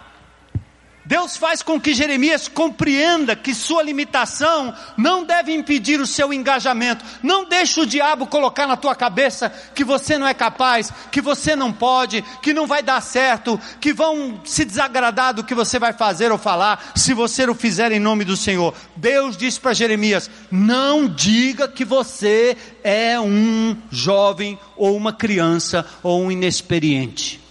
[1.12, 7.04] Deus faz com que Jeremias compreenda que sua limitação não deve impedir o seu engajamento.
[7.22, 11.54] Não deixe o diabo colocar na tua cabeça que você não é capaz, que você
[11.54, 15.92] não pode, que não vai dar certo, que vão se desagradar do que você vai
[15.92, 18.74] fazer ou falar, se você o fizer em nome do Senhor.
[18.96, 26.22] Deus disse para Jeremias: não diga que você é um jovem ou uma criança ou
[26.22, 27.41] um inexperiente.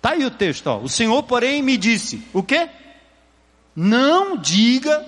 [0.00, 0.78] Está aí o texto, ó.
[0.78, 2.70] O Senhor, porém, me disse: o quê?
[3.76, 5.04] Não diga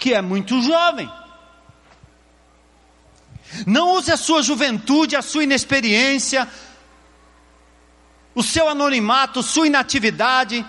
[0.00, 1.08] que é muito jovem.
[3.64, 6.48] Não use a sua juventude, a sua inexperiência,
[8.34, 10.66] o seu anonimato, sua inatividade,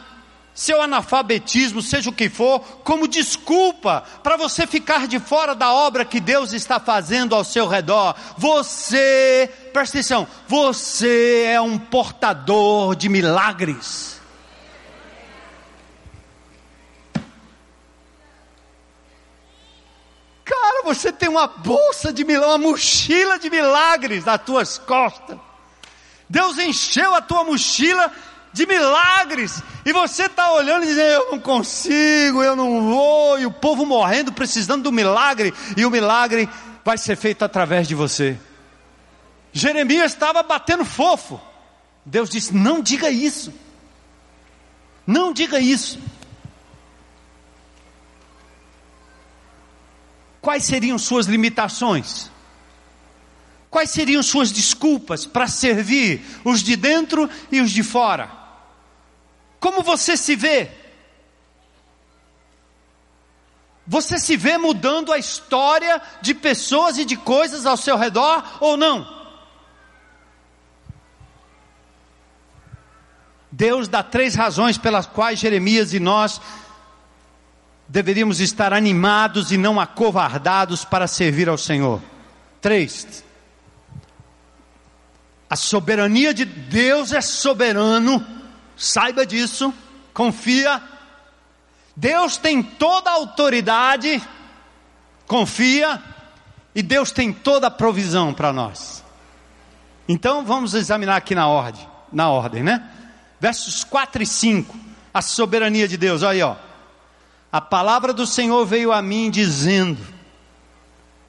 [0.57, 6.03] seu analfabetismo, seja o que for, como desculpa para você ficar de fora da obra
[6.03, 8.15] que Deus está fazendo ao seu redor.
[8.39, 14.19] Você, presta atenção, você é um portador de milagres.
[20.43, 25.37] Cara, você tem uma bolsa de milagres, uma mochila de milagres nas tuas costas.
[26.27, 28.11] Deus encheu a tua mochila
[28.57, 33.45] de milagres, e você está olhando e dizendo: Eu não consigo, eu não vou, e
[33.45, 36.49] o povo morrendo, precisando do milagre, e o milagre
[36.83, 38.37] vai ser feito através de você.
[39.53, 41.39] Jeremias estava batendo fofo.
[42.05, 43.53] Deus disse: Não diga isso,
[45.05, 45.99] não diga isso.
[50.41, 52.31] Quais seriam suas limitações?
[53.69, 58.36] Quais seriam suas desculpas para servir os de dentro e os de fora?
[59.59, 60.69] Como você se vê?
[63.85, 68.75] Você se vê mudando a história de pessoas e de coisas ao seu redor ou
[68.75, 69.15] não?
[73.49, 76.39] Deus dá três razões pelas quais Jeremias e nós
[77.87, 82.01] deveríamos estar animados e não acovardados para servir ao Senhor.
[82.61, 83.23] Três.
[85.49, 88.23] A soberania de Deus é soberano,
[88.77, 89.73] saiba disso,
[90.13, 90.81] confia.
[91.95, 94.21] Deus tem toda a autoridade,
[95.25, 96.01] confia.
[96.75, 99.03] E Deus tem toda a provisão para nós.
[100.07, 102.87] Então vamos examinar aqui na ordem, na ordem, né?
[103.39, 104.77] Versos 4 e 5,
[105.13, 106.55] a soberania de Deus, olha aí, ó.
[107.51, 109.97] A palavra do Senhor veio a mim dizendo: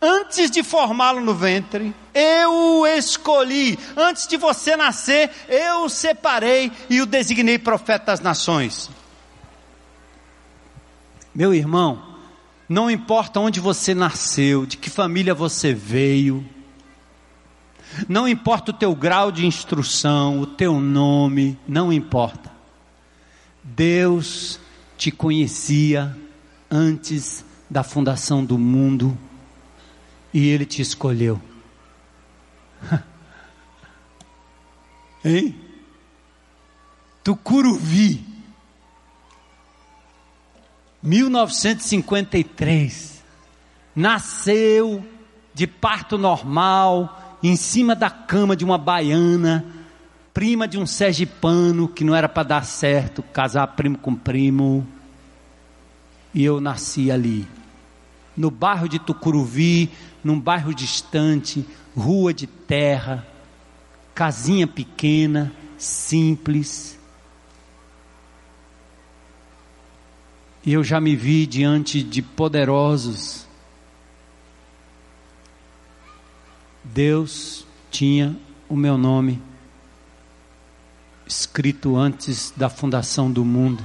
[0.00, 3.76] Antes de formá-lo no ventre, eu o escolhi.
[3.96, 8.88] Antes de você nascer, eu o separei e o designei profeta das nações.
[11.34, 12.16] Meu irmão,
[12.68, 16.46] não importa onde você nasceu, de que família você veio,
[18.08, 22.52] não importa o teu grau de instrução, o teu nome, não importa.
[23.64, 24.60] Deus
[24.96, 26.16] te conhecia
[26.70, 29.16] antes da fundação do mundo
[30.32, 31.40] e Ele te escolheu.
[35.24, 35.54] hein?
[37.22, 38.24] Tucuruvi,
[41.02, 43.22] 1953,
[43.94, 45.04] nasceu
[45.52, 49.66] de parto normal, em cima da cama de uma baiana,
[50.32, 54.86] prima de um sergipano que não era para dar certo, casar primo com primo.
[56.32, 57.46] E eu nasci ali,
[58.36, 59.90] no bairro de Tucuruvi,
[60.22, 61.64] num bairro distante,
[61.96, 63.26] rua de terra,
[64.14, 66.98] casinha pequena, simples.
[70.64, 73.48] E eu já me vi diante de poderosos
[76.92, 78.34] Deus tinha
[78.68, 79.40] o meu nome
[81.26, 83.84] escrito antes da fundação do mundo.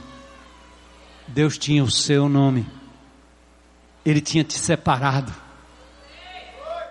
[1.28, 2.66] Deus tinha o seu nome.
[4.06, 5.34] Ele tinha te separado.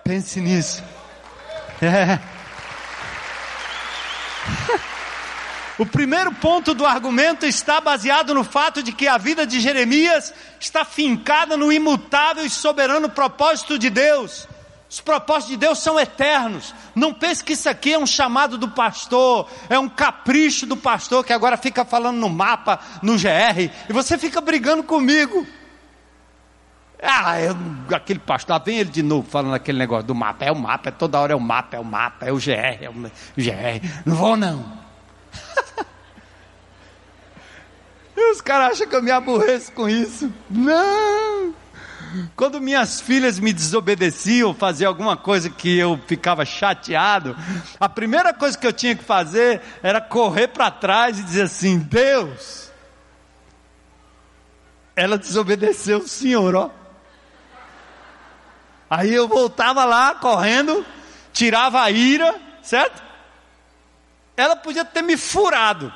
[0.04, 0.82] Pense nisso.
[1.80, 2.18] É.
[5.78, 10.32] O primeiro ponto do argumento está baseado no fato de que a vida de Jeremias
[10.60, 14.46] está fincada no imutável e soberano propósito de Deus.
[14.88, 16.74] Os propósitos de Deus são eternos.
[16.94, 21.24] Não pense que isso aqui é um chamado do pastor, é um capricho do pastor
[21.24, 25.46] que agora fica falando no mapa, no GR, e você fica brigando comigo.
[27.04, 27.56] Ah, eu,
[27.92, 30.44] aquele pastor, vem ele de novo falando aquele negócio do mapa.
[30.44, 32.78] É o mapa, é toda hora é o mapa, é o mapa, é o GR,
[32.80, 34.02] é o GR.
[34.06, 34.64] Não vou não.
[38.16, 40.32] e os caras acham que eu me aborreço com isso.
[40.48, 41.52] Não.
[42.36, 47.36] Quando minhas filhas me desobedeciam, faziam alguma coisa que eu ficava chateado,
[47.80, 51.78] a primeira coisa que eu tinha que fazer era correr para trás e dizer assim:
[51.78, 52.70] Deus,
[54.94, 56.81] ela desobedeceu o Senhor, ó.
[58.94, 60.84] Aí eu voltava lá correndo,
[61.32, 63.02] tirava a ira, certo?
[64.36, 65.90] Ela podia ter me furado,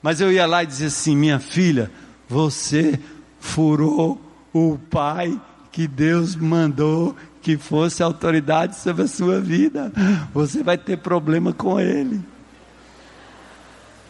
[0.00, 1.92] mas eu ia lá e dizia assim: minha filha,
[2.26, 2.98] você
[3.38, 4.18] furou
[4.50, 5.38] o pai
[5.70, 9.92] que Deus mandou que fosse autoridade sobre a sua vida.
[10.32, 12.18] Você vai ter problema com ele.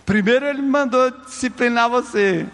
[0.06, 2.46] Primeiro ele mandou disciplinar você.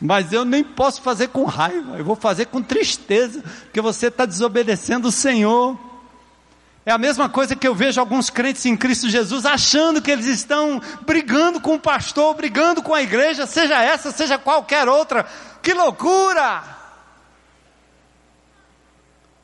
[0.00, 4.24] Mas eu nem posso fazer com raiva, eu vou fazer com tristeza, porque você está
[4.24, 5.76] desobedecendo o Senhor.
[6.86, 10.26] É a mesma coisa que eu vejo alguns crentes em Cristo Jesus achando que eles
[10.26, 15.26] estão brigando com o pastor, brigando com a igreja, seja essa, seja qualquer outra.
[15.60, 16.77] Que loucura!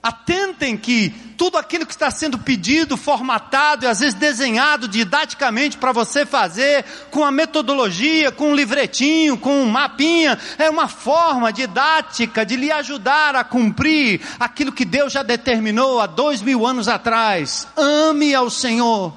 [0.04, 5.92] Atentem que tudo aquilo que está sendo pedido, formatado e às vezes desenhado didaticamente para
[5.92, 12.44] você fazer, com a metodologia, com um livretinho, com um mapinha, é uma forma didática
[12.44, 17.66] de lhe ajudar a cumprir aquilo que Deus já determinou há dois mil anos atrás.
[17.74, 19.10] Ame ao Senhor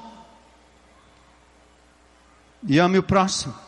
[2.66, 3.67] e ame o próximo.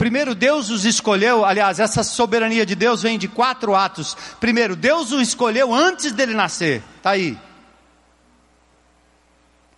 [0.00, 4.16] Primeiro, Deus os escolheu, aliás, essa soberania de Deus vem de quatro atos.
[4.40, 7.38] Primeiro, Deus o escolheu antes dele nascer, está aí.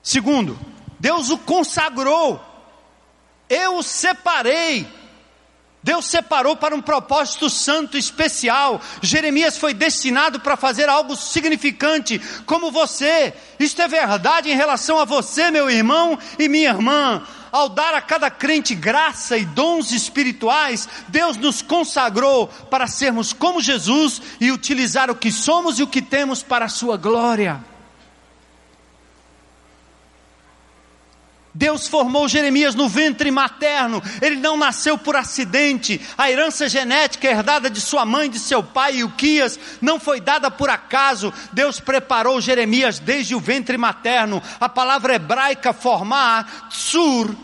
[0.00, 0.56] Segundo,
[1.00, 2.40] Deus o consagrou,
[3.50, 4.86] eu o separei.
[5.82, 8.80] Deus separou para um propósito santo especial.
[9.02, 13.34] Jeremias foi destinado para fazer algo significante, como você.
[13.58, 18.00] Isto é verdade em relação a você, meu irmão e minha irmã ao dar a
[18.00, 25.10] cada crente graça e dons espirituais, Deus nos consagrou para sermos como Jesus e utilizar
[25.10, 27.71] o que somos e o que temos para a sua glória.
[31.54, 37.68] Deus formou Jeremias no ventre materno, ele não nasceu por acidente, a herança genética herdada
[37.68, 42.98] de sua mãe, de seu pai Ilquias, não foi dada por acaso, Deus preparou Jeremias
[42.98, 47.34] desde o ventre materno, a palavra hebraica formar, tsur,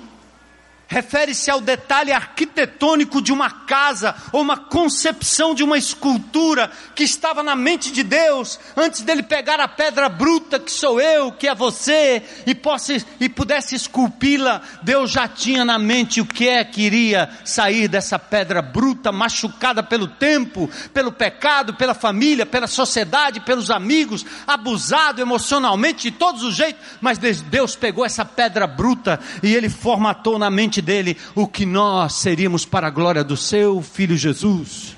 [0.88, 7.42] refere-se ao detalhe arquitetônico de uma casa ou uma concepção de uma escultura que estava
[7.42, 11.54] na mente de Deus antes dele pegar a pedra bruta que sou eu, que é
[11.54, 14.62] você, e, possa, e pudesse esculpi-la.
[14.82, 19.82] Deus já tinha na mente o que é que iria sair dessa pedra bruta, machucada
[19.82, 26.54] pelo tempo, pelo pecado, pela família, pela sociedade, pelos amigos, abusado emocionalmente de todos os
[26.54, 31.66] jeitos, mas Deus pegou essa pedra bruta e ele formatou na mente dele o que
[31.66, 34.96] nós seríamos para a glória do seu filho Jesus.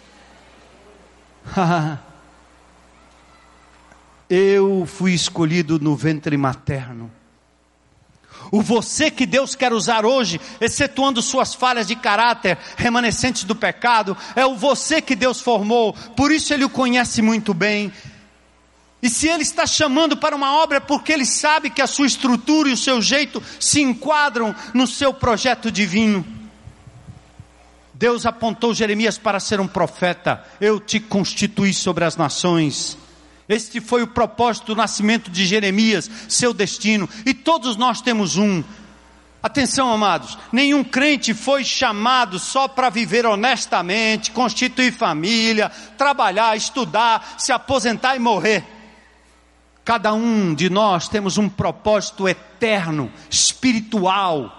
[4.28, 7.10] Eu fui escolhido no ventre materno.
[8.52, 14.16] O você que Deus quer usar hoje, excetuando suas falhas de caráter, remanescentes do pecado,
[14.34, 17.92] é o você que Deus formou, por isso Ele o conhece muito bem,
[19.02, 22.06] e se ele está chamando para uma obra é porque ele sabe que a sua
[22.06, 26.24] estrutura e o seu jeito se enquadram no seu projeto divino.
[27.94, 30.44] Deus apontou Jeremias para ser um profeta.
[30.60, 32.96] Eu te constituí sobre as nações.
[33.48, 37.08] Este foi o propósito do nascimento de Jeremias, seu destino.
[37.24, 38.62] E todos nós temos um.
[39.42, 47.50] Atenção, amados, nenhum crente foi chamado só para viver honestamente, constituir família, trabalhar, estudar, se
[47.50, 48.79] aposentar e morrer.
[49.84, 54.56] Cada um de nós temos um propósito eterno, espiritual.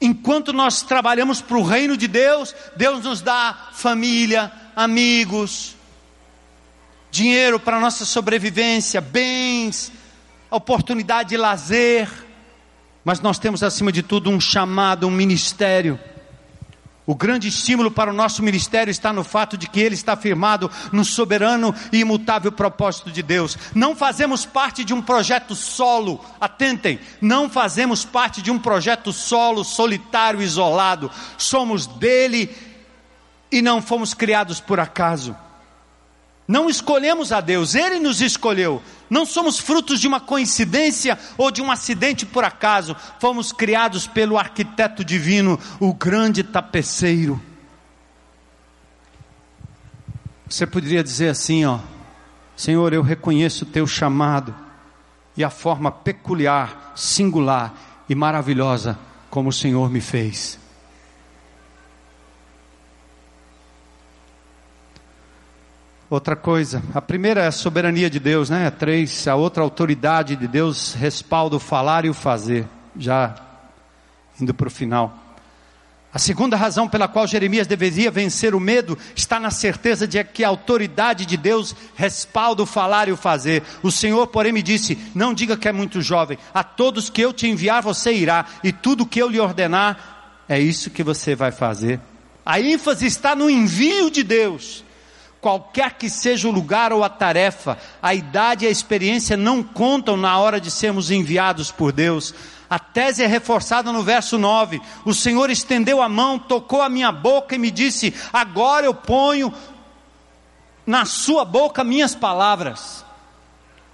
[0.00, 5.76] Enquanto nós trabalhamos para o reino de Deus, Deus nos dá família, amigos,
[7.10, 9.92] dinheiro para nossa sobrevivência, bens,
[10.50, 12.08] oportunidade de lazer.
[13.04, 15.98] Mas nós temos acima de tudo um chamado, um ministério
[17.10, 20.70] o grande estímulo para o nosso ministério está no fato de que ele está firmado
[20.92, 23.58] no soberano e imutável propósito de Deus.
[23.74, 29.64] Não fazemos parte de um projeto solo, atentem, não fazemos parte de um projeto solo,
[29.64, 31.10] solitário, isolado.
[31.36, 32.48] Somos dele
[33.50, 35.34] e não fomos criados por acaso.
[36.50, 38.82] Não escolhemos a Deus, Ele nos escolheu.
[39.08, 42.96] Não somos frutos de uma coincidência ou de um acidente por acaso.
[43.20, 47.40] Fomos criados pelo arquiteto divino, o grande tapeceiro.
[50.48, 51.78] Você poderia dizer assim, ó:
[52.56, 54.52] Senhor, eu reconheço o teu chamado
[55.36, 58.98] e a forma peculiar, singular e maravilhosa
[59.30, 60.59] como o Senhor me fez.
[66.10, 68.68] Outra coisa, a primeira é a soberania de Deus, né?
[68.68, 72.66] Três, a outra autoridade de Deus respalda o falar e o fazer.
[72.98, 73.32] Já
[74.40, 75.16] indo para o final.
[76.12, 80.42] A segunda razão pela qual Jeremias deveria vencer o medo está na certeza de que
[80.42, 83.62] a autoridade de Deus respalda o falar e o fazer.
[83.80, 87.32] O Senhor, porém, me disse: Não diga que é muito jovem, a todos que eu
[87.32, 91.52] te enviar você irá, e tudo que eu lhe ordenar, é isso que você vai
[91.52, 92.00] fazer.
[92.44, 94.89] A ênfase está no envio de Deus.
[95.40, 100.16] Qualquer que seja o lugar ou a tarefa, a idade e a experiência não contam
[100.16, 102.34] na hora de sermos enviados por Deus.
[102.68, 104.80] A tese é reforçada no verso 9.
[105.04, 109.52] O Senhor estendeu a mão, tocou a minha boca e me disse: Agora eu ponho
[110.86, 113.04] na sua boca minhas palavras.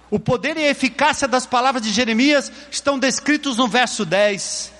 [0.09, 4.76] O poder e a eficácia das palavras de Jeremias estão descritos no verso 10.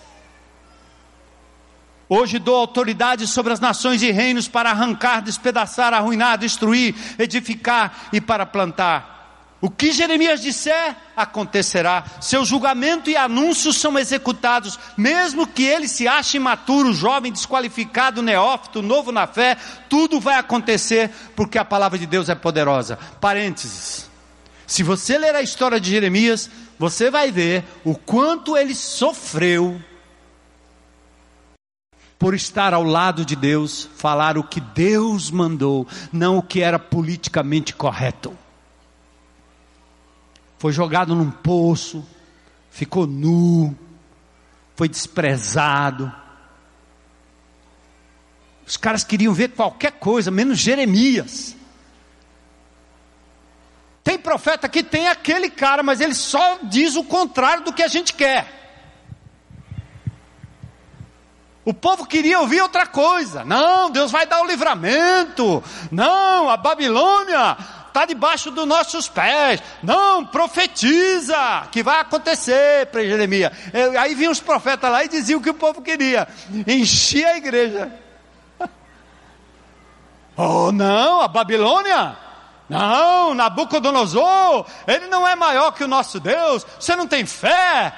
[2.10, 8.22] Hoje dou autoridade sobre as nações e reinos para arrancar, despedaçar, arruinar, destruir, edificar e
[8.22, 9.18] para plantar.
[9.60, 12.06] O que Jeremias disser, acontecerá.
[12.22, 18.84] Seu julgamento e anúncios são executados, mesmo que ele se ache imaturo, jovem, desqualificado, neófito,
[18.84, 19.58] novo na fé,
[19.90, 23.00] tudo vai acontecer, porque a palavra de Deus é poderosa.
[23.20, 24.08] Parênteses.
[24.68, 29.82] Se você ler a história de Jeremias, você vai ver o quanto ele sofreu
[32.20, 36.80] por estar ao lado de Deus, falar o que Deus mandou, não o que era
[36.80, 38.36] politicamente correto.
[40.58, 42.04] Foi jogado num poço,
[42.72, 43.78] ficou nu,
[44.76, 46.12] foi desprezado.
[48.66, 51.56] Os caras queriam ver qualquer coisa, menos Jeremias.
[54.04, 57.88] Tem profeta que tem aquele cara, mas ele só diz o contrário do que a
[57.88, 58.57] gente quer.
[61.68, 63.44] O povo queria ouvir outra coisa.
[63.44, 65.62] Não, Deus vai dar o livramento.
[65.92, 67.58] Não, a Babilônia
[67.90, 69.62] está debaixo dos nossos pés.
[69.84, 73.52] Não, profetiza que vai acontecer para Jeremias.
[74.00, 76.26] Aí vinham os profetas lá e diziam o que o povo queria.
[76.66, 77.92] Enchia a igreja.
[80.40, 82.16] Oh, não, a Babilônia.
[82.70, 86.64] Não, Nabucodonosor, ele não é maior que o nosso Deus.
[86.80, 87.92] Você não tem fé.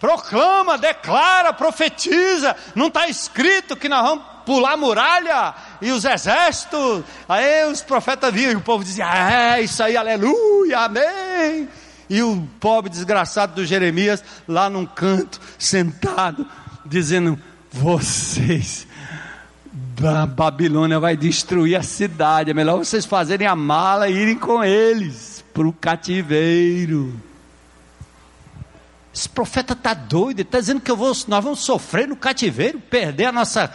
[0.00, 2.56] Proclama, declara, profetiza.
[2.74, 7.02] Não está escrito que nós vamos pular a muralha e os exércitos.
[7.28, 11.68] Aí os profetas viam e o povo dizia: É, isso aí, aleluia, amém.
[12.08, 16.46] E o pobre desgraçado do Jeremias lá num canto, sentado,
[16.84, 17.38] dizendo:
[17.72, 18.86] Vocês,
[20.04, 22.50] a Babilônia vai destruir a cidade.
[22.50, 27.20] É melhor vocês fazerem a mala e irem com eles para o cativeiro.
[29.16, 33.32] Esse profeta está doido, está dizendo que vou, nós vamos sofrer no cativeiro, perder a
[33.32, 33.72] nossa.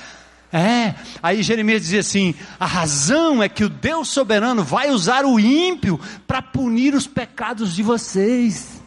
[0.54, 5.40] É, aí Jeremias dizia assim: a razão é que o Deus soberano vai usar o
[5.40, 8.80] ímpio para punir os pecados de vocês.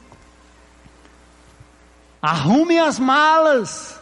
[2.23, 4.01] Arrumem as malas.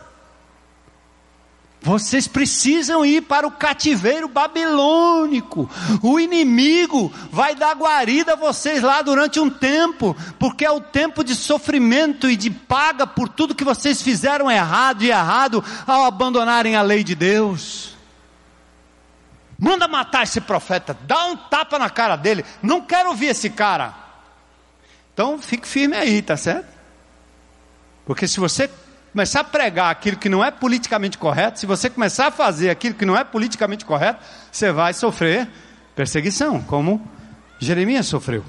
[1.83, 5.69] Vocês precisam ir para o cativeiro babilônico.
[6.01, 11.25] O inimigo vai dar guarida a vocês lá durante um tempo, porque é o tempo
[11.25, 16.77] de sofrimento e de paga por tudo que vocês fizeram errado e errado ao abandonarem
[16.77, 17.97] a lei de Deus.
[19.59, 22.45] Manda matar esse profeta, dá um tapa na cara dele.
[22.63, 23.93] Não quero ouvir esse cara.
[25.13, 26.69] Então fique firme aí, tá certo?
[28.07, 28.71] Porque se você
[29.13, 32.95] começar a pregar aquilo que não é politicamente correto, se você começar a fazer aquilo
[32.95, 35.49] que não é politicamente correto, você vai sofrer
[35.95, 37.07] perseguição, como
[37.59, 38.43] Jeremias sofreu.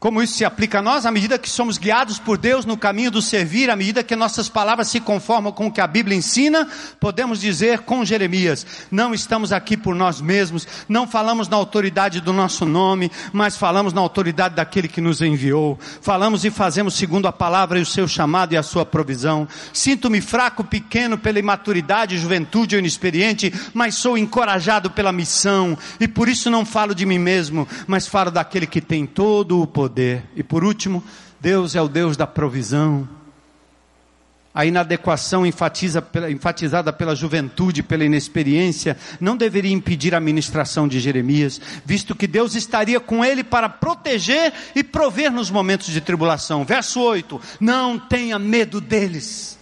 [0.00, 1.04] Como isso se aplica a nós?
[1.04, 4.48] À medida que somos guiados por Deus no caminho do servir, à medida que nossas
[4.48, 6.66] palavras se conformam com o que a Bíblia ensina,
[6.98, 12.32] podemos dizer com Jeremias: não estamos aqui por nós mesmos, não falamos na autoridade do
[12.32, 15.78] nosso nome, mas falamos na autoridade daquele que nos enviou.
[16.00, 19.46] Falamos e fazemos segundo a palavra e o seu chamado e a sua provisão.
[19.70, 26.26] Sinto-me fraco, pequeno pela imaturidade, juventude ou inexperiente, mas sou encorajado pela missão, e por
[26.26, 30.22] isso não falo de mim mesmo, mas falo daquele que tem todo o poder poder.
[30.36, 31.02] E por último,
[31.40, 33.08] Deus é o Deus da provisão.
[34.54, 41.60] A inadequação enfatiza, enfatizada pela juventude, pela inexperiência, não deveria impedir a ministração de Jeremias,
[41.84, 46.64] visto que Deus estaria com ele para proteger e prover nos momentos de tribulação.
[46.64, 49.56] Verso 8: Não tenha medo deles,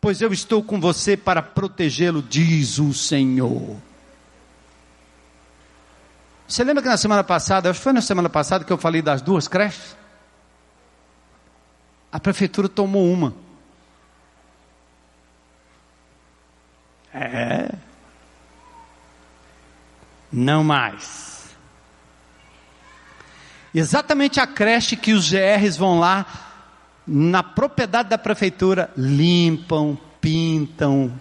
[0.00, 3.76] pois eu estou com você para protegê-lo, diz o Senhor.
[6.46, 9.00] Você lembra que na semana passada, acho que foi na semana passada que eu falei
[9.00, 9.96] das duas creches?
[12.10, 13.34] A prefeitura tomou uma.
[17.14, 17.74] É.
[20.30, 21.54] Não mais.
[23.74, 26.26] Exatamente a creche que os GRs vão lá,
[27.06, 31.12] na propriedade da prefeitura, limpam, pintam,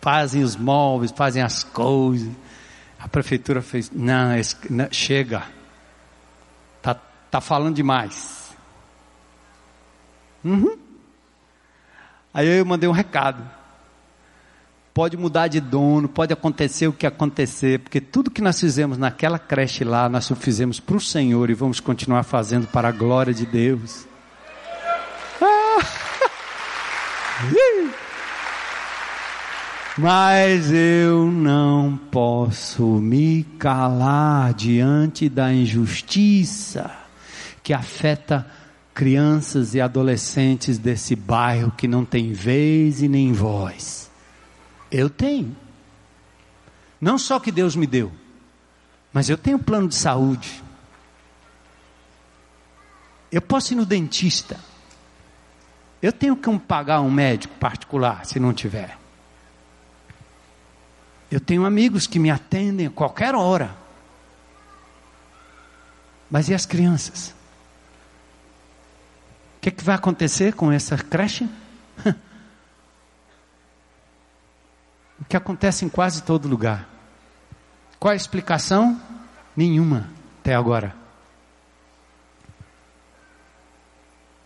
[0.00, 2.32] fazem os móveis, fazem as coisas
[2.98, 4.30] a prefeitura fez, não,
[4.68, 5.44] não chega,
[6.82, 6.94] tá,
[7.30, 8.52] tá falando demais.
[10.44, 10.76] Uhum.
[12.34, 13.42] Aí eu mandei um recado.
[14.92, 19.38] Pode mudar de dono, pode acontecer o que acontecer, porque tudo que nós fizemos naquela
[19.38, 23.46] creche lá, nós fizemos para o Senhor e vamos continuar fazendo para a glória de
[23.46, 24.06] Deus.
[25.40, 25.78] Ah!
[30.00, 36.96] Mas eu não posso me calar diante da injustiça
[37.64, 38.46] que afeta
[38.94, 44.08] crianças e adolescentes desse bairro que não tem vez e nem voz.
[44.88, 45.56] Eu tenho.
[47.00, 48.12] Não só que Deus me deu,
[49.12, 50.62] mas eu tenho plano de saúde.
[53.32, 54.60] Eu posso ir no dentista.
[56.00, 58.97] Eu tenho que pagar um médico particular se não tiver.
[61.30, 63.76] Eu tenho amigos que me atendem a qualquer hora.
[66.30, 67.34] Mas e as crianças?
[69.56, 71.44] O que, é que vai acontecer com essa creche?
[75.20, 76.88] o que acontece em quase todo lugar.
[77.98, 78.98] Qual a explicação?
[79.54, 80.08] Nenhuma
[80.40, 80.94] até agora.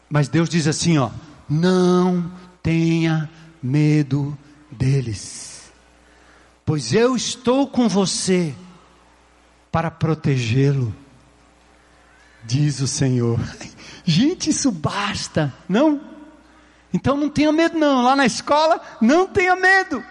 [0.08, 1.10] Mas Deus diz assim, ó:
[1.48, 3.30] não tenha
[3.62, 4.36] medo
[4.70, 5.51] deles
[6.64, 8.54] pois eu estou com você
[9.70, 10.94] para protegê-lo,
[12.44, 13.38] diz o Senhor.
[14.04, 16.00] Gente, isso basta, não?
[16.92, 18.02] Então não tenha medo, não.
[18.02, 20.04] Lá na escola, não tenha medo.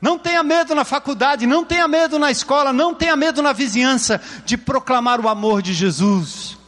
[0.00, 4.20] Não tenha medo na faculdade, não tenha medo na escola, não tenha medo na vizinhança
[4.44, 6.58] de proclamar o amor de Jesus.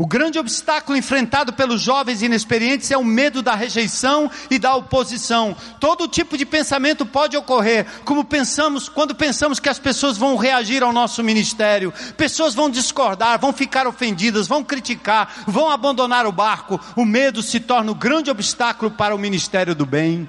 [0.00, 5.54] O grande obstáculo enfrentado pelos jovens inexperientes é o medo da rejeição e da oposição.
[5.78, 10.82] Todo tipo de pensamento pode ocorrer, como pensamos quando pensamos que as pessoas vão reagir
[10.82, 11.92] ao nosso ministério.
[12.16, 16.80] Pessoas vão discordar, vão ficar ofendidas, vão criticar, vão abandonar o barco.
[16.96, 20.26] O medo se torna o grande obstáculo para o ministério do bem.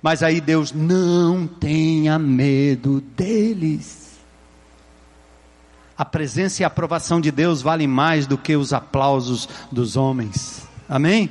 [0.00, 3.95] Mas aí Deus não tenha medo deles.
[5.96, 10.66] A presença e a aprovação de Deus valem mais do que os aplausos dos homens.
[10.88, 11.30] Amém?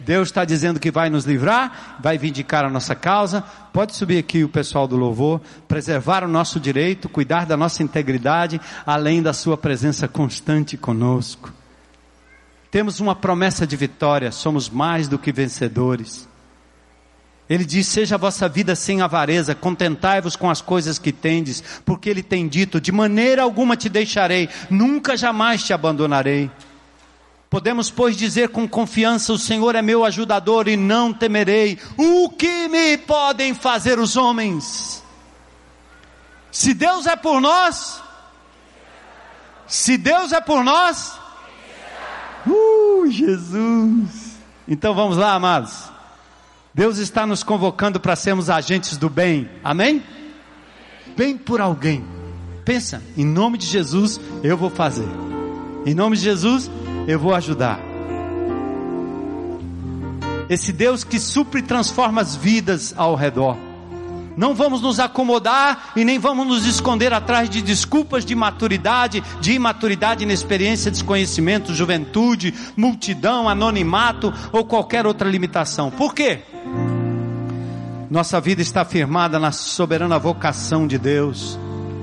[0.00, 3.42] Deus está dizendo que vai nos livrar, vai vindicar a nossa causa.
[3.72, 8.60] Pode subir aqui o pessoal do louvor, preservar o nosso direito, cuidar da nossa integridade,
[8.86, 11.52] além da Sua presença constante conosco.
[12.70, 16.28] Temos uma promessa de vitória, somos mais do que vencedores.
[17.48, 22.10] Ele diz: Seja a vossa vida sem avareza, contentai-vos com as coisas que tendes, porque
[22.10, 26.50] Ele tem dito: De maneira alguma te deixarei, nunca jamais te abandonarei.
[27.48, 31.78] Podemos, pois, dizer com confiança: O Senhor é meu ajudador e não temerei.
[31.96, 35.02] O que me podem fazer os homens?
[36.50, 38.02] Se Deus é por nós,
[39.66, 41.18] se Deus é por nós,
[42.46, 44.36] uh, Jesus.
[44.66, 45.97] Então vamos lá, amados.
[46.78, 49.50] Deus está nos convocando para sermos agentes do bem.
[49.64, 50.00] Amém?
[51.16, 52.04] Bem por alguém.
[52.64, 55.08] Pensa, em nome de Jesus eu vou fazer.
[55.84, 56.70] Em nome de Jesus
[57.08, 57.80] eu vou ajudar.
[60.48, 63.56] Esse Deus que supre e transforma as vidas ao redor.
[64.36, 69.52] Não vamos nos acomodar e nem vamos nos esconder atrás de desculpas de maturidade, de
[69.54, 75.90] imaturidade, inexperiência, desconhecimento, juventude, multidão, anonimato ou qualquer outra limitação.
[75.90, 76.44] Por quê?
[78.10, 81.58] Nossa vida está firmada na soberana vocação de Deus.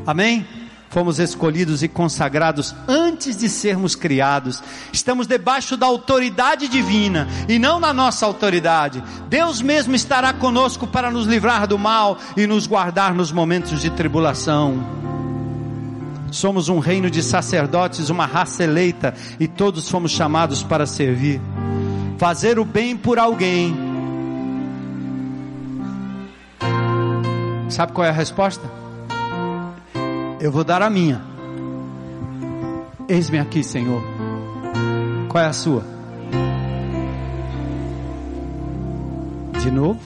[0.05, 0.45] Amém?
[0.87, 4.63] Fomos escolhidos e consagrados antes de sermos criados.
[4.93, 9.03] Estamos debaixo da autoridade divina e não na nossa autoridade.
[9.27, 13.89] Deus mesmo estará conosco para nos livrar do mal e nos guardar nos momentos de
[13.89, 14.79] tribulação.
[16.31, 21.41] Somos um reino de sacerdotes, uma raça eleita e todos fomos chamados para servir.
[22.17, 23.84] Fazer o bem por alguém
[27.69, 28.69] Sabe qual é a resposta?
[30.39, 31.21] Eu vou dar a minha.
[33.07, 34.03] Eis-me aqui, Senhor.
[35.29, 35.83] Qual é a sua?
[39.61, 39.99] De novo?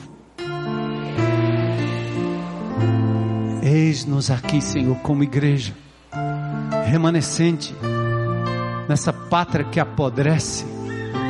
[3.61, 5.73] Eis-nos aqui, Senhor, como igreja,
[6.87, 7.75] remanescente,
[8.87, 10.65] nessa pátria que apodrece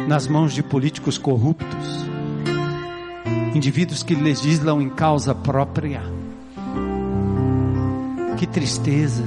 [0.07, 2.08] nas mãos de políticos corruptos,
[3.55, 6.01] indivíduos que legislam em causa própria
[8.39, 9.25] que tristeza.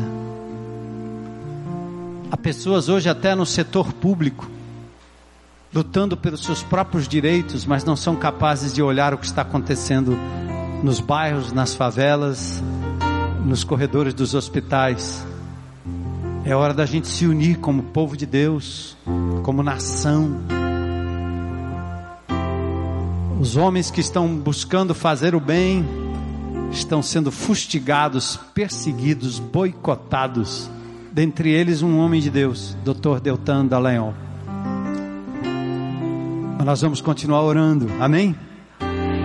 [2.31, 4.51] Há pessoas hoje até no setor público
[5.73, 10.17] lutando pelos seus próprios direitos, mas não são capazes de olhar o que está acontecendo
[10.83, 12.63] nos bairros, nas favelas,
[13.45, 15.27] nos corredores dos hospitais.
[16.45, 18.97] É hora da gente se unir como povo de Deus,
[19.43, 20.62] como nação.
[23.43, 25.85] Os homens que estão buscando fazer o bem,
[26.71, 30.71] estão sendo fustigados, perseguidos, boicotados.
[31.11, 33.19] Dentre eles, um homem de Deus, Dr.
[33.21, 34.15] Deltan Dallagnol.
[36.57, 38.37] Mas nós vamos continuar orando, amém?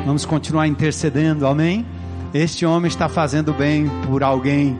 [0.03, 1.85] Vamos continuar intercedendo, amém?
[2.33, 4.75] Este homem está fazendo bem por alguém,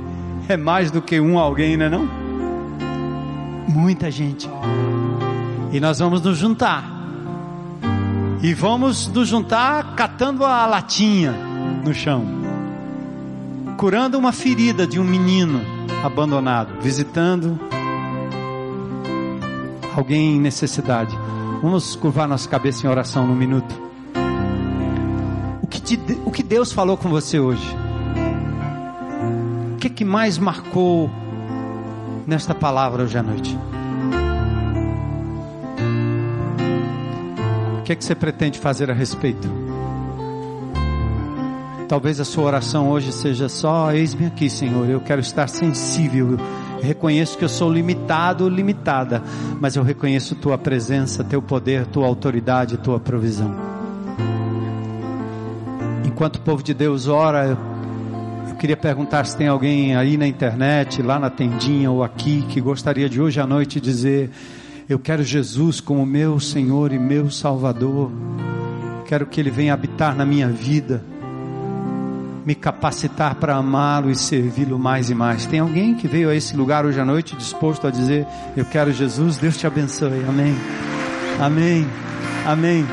[0.49, 2.09] é mais do que um alguém, não é não?
[3.69, 4.49] Muita gente.
[5.71, 6.96] E nós vamos nos juntar.
[8.41, 11.31] E vamos nos juntar catando a latinha
[11.83, 12.47] no chão
[13.77, 15.61] curando uma ferida de um menino
[16.03, 17.59] abandonado, visitando
[19.95, 21.15] alguém em necessidade.
[21.61, 23.79] Vamos curvar nossa cabeça em oração num minuto.
[25.61, 27.75] O que, te, o que Deus falou com você hoje?
[29.73, 31.09] O que, que mais marcou
[32.25, 33.57] nesta palavra hoje à noite?
[37.87, 39.47] Que, é que você pretende fazer a respeito?
[41.87, 46.37] Talvez a sua oração hoje seja só: eis-me aqui, Senhor, eu quero estar sensível.
[46.81, 49.23] Reconheço que eu sou limitado, limitada,
[49.61, 53.55] mas eu reconheço tua presença, teu poder, tua autoridade, tua provisão.
[56.05, 57.57] Enquanto o povo de Deus ora,
[58.49, 62.59] eu queria perguntar se tem alguém aí na internet, lá na tendinha ou aqui, que
[62.59, 64.29] gostaria de hoje à noite dizer:
[64.89, 68.11] Eu quero Jesus como meu Senhor e meu Salvador.
[69.05, 71.03] Quero que Ele venha habitar na minha vida
[72.47, 75.45] me capacitar para amá-lo e servi-lo mais e mais.
[75.45, 78.93] Tem alguém que veio a esse lugar hoje à noite disposto a dizer: Eu quero
[78.93, 80.23] Jesus, Deus te abençoe.
[80.25, 80.55] Amém.
[81.41, 81.85] Amém.
[82.45, 82.85] Amém.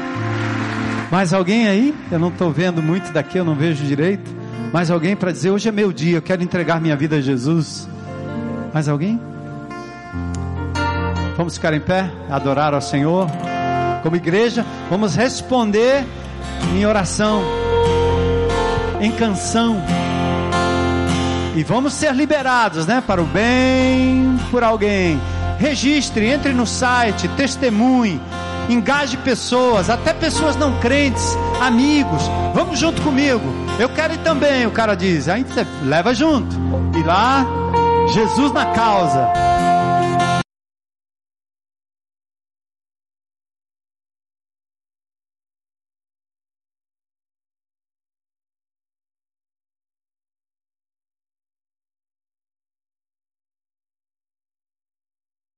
[1.08, 1.94] Mais alguém aí?
[2.10, 4.28] Eu não estou vendo muito daqui, eu não vejo direito.
[4.72, 7.88] Mais alguém para dizer: Hoje é meu dia, eu quero entregar minha vida a Jesus.
[8.72, 9.20] Mais alguém?
[11.36, 13.28] Vamos ficar em pé, adorar ao Senhor.
[14.02, 16.04] Como igreja, vamos responder
[16.74, 17.42] em oração,
[19.00, 19.82] em canção.
[21.56, 23.02] E vamos ser liberados, né?
[23.04, 25.20] Para o bem por alguém.
[25.58, 28.20] Registre, entre no site, testemunhe,
[28.68, 32.22] engaje pessoas, até pessoas não crentes, amigos.
[32.52, 33.42] Vamos junto comigo.
[33.78, 35.28] Eu quero ir também, o cara diz.
[35.28, 36.56] Aí você leva junto.
[36.96, 37.46] E lá,
[38.12, 39.53] Jesus na causa.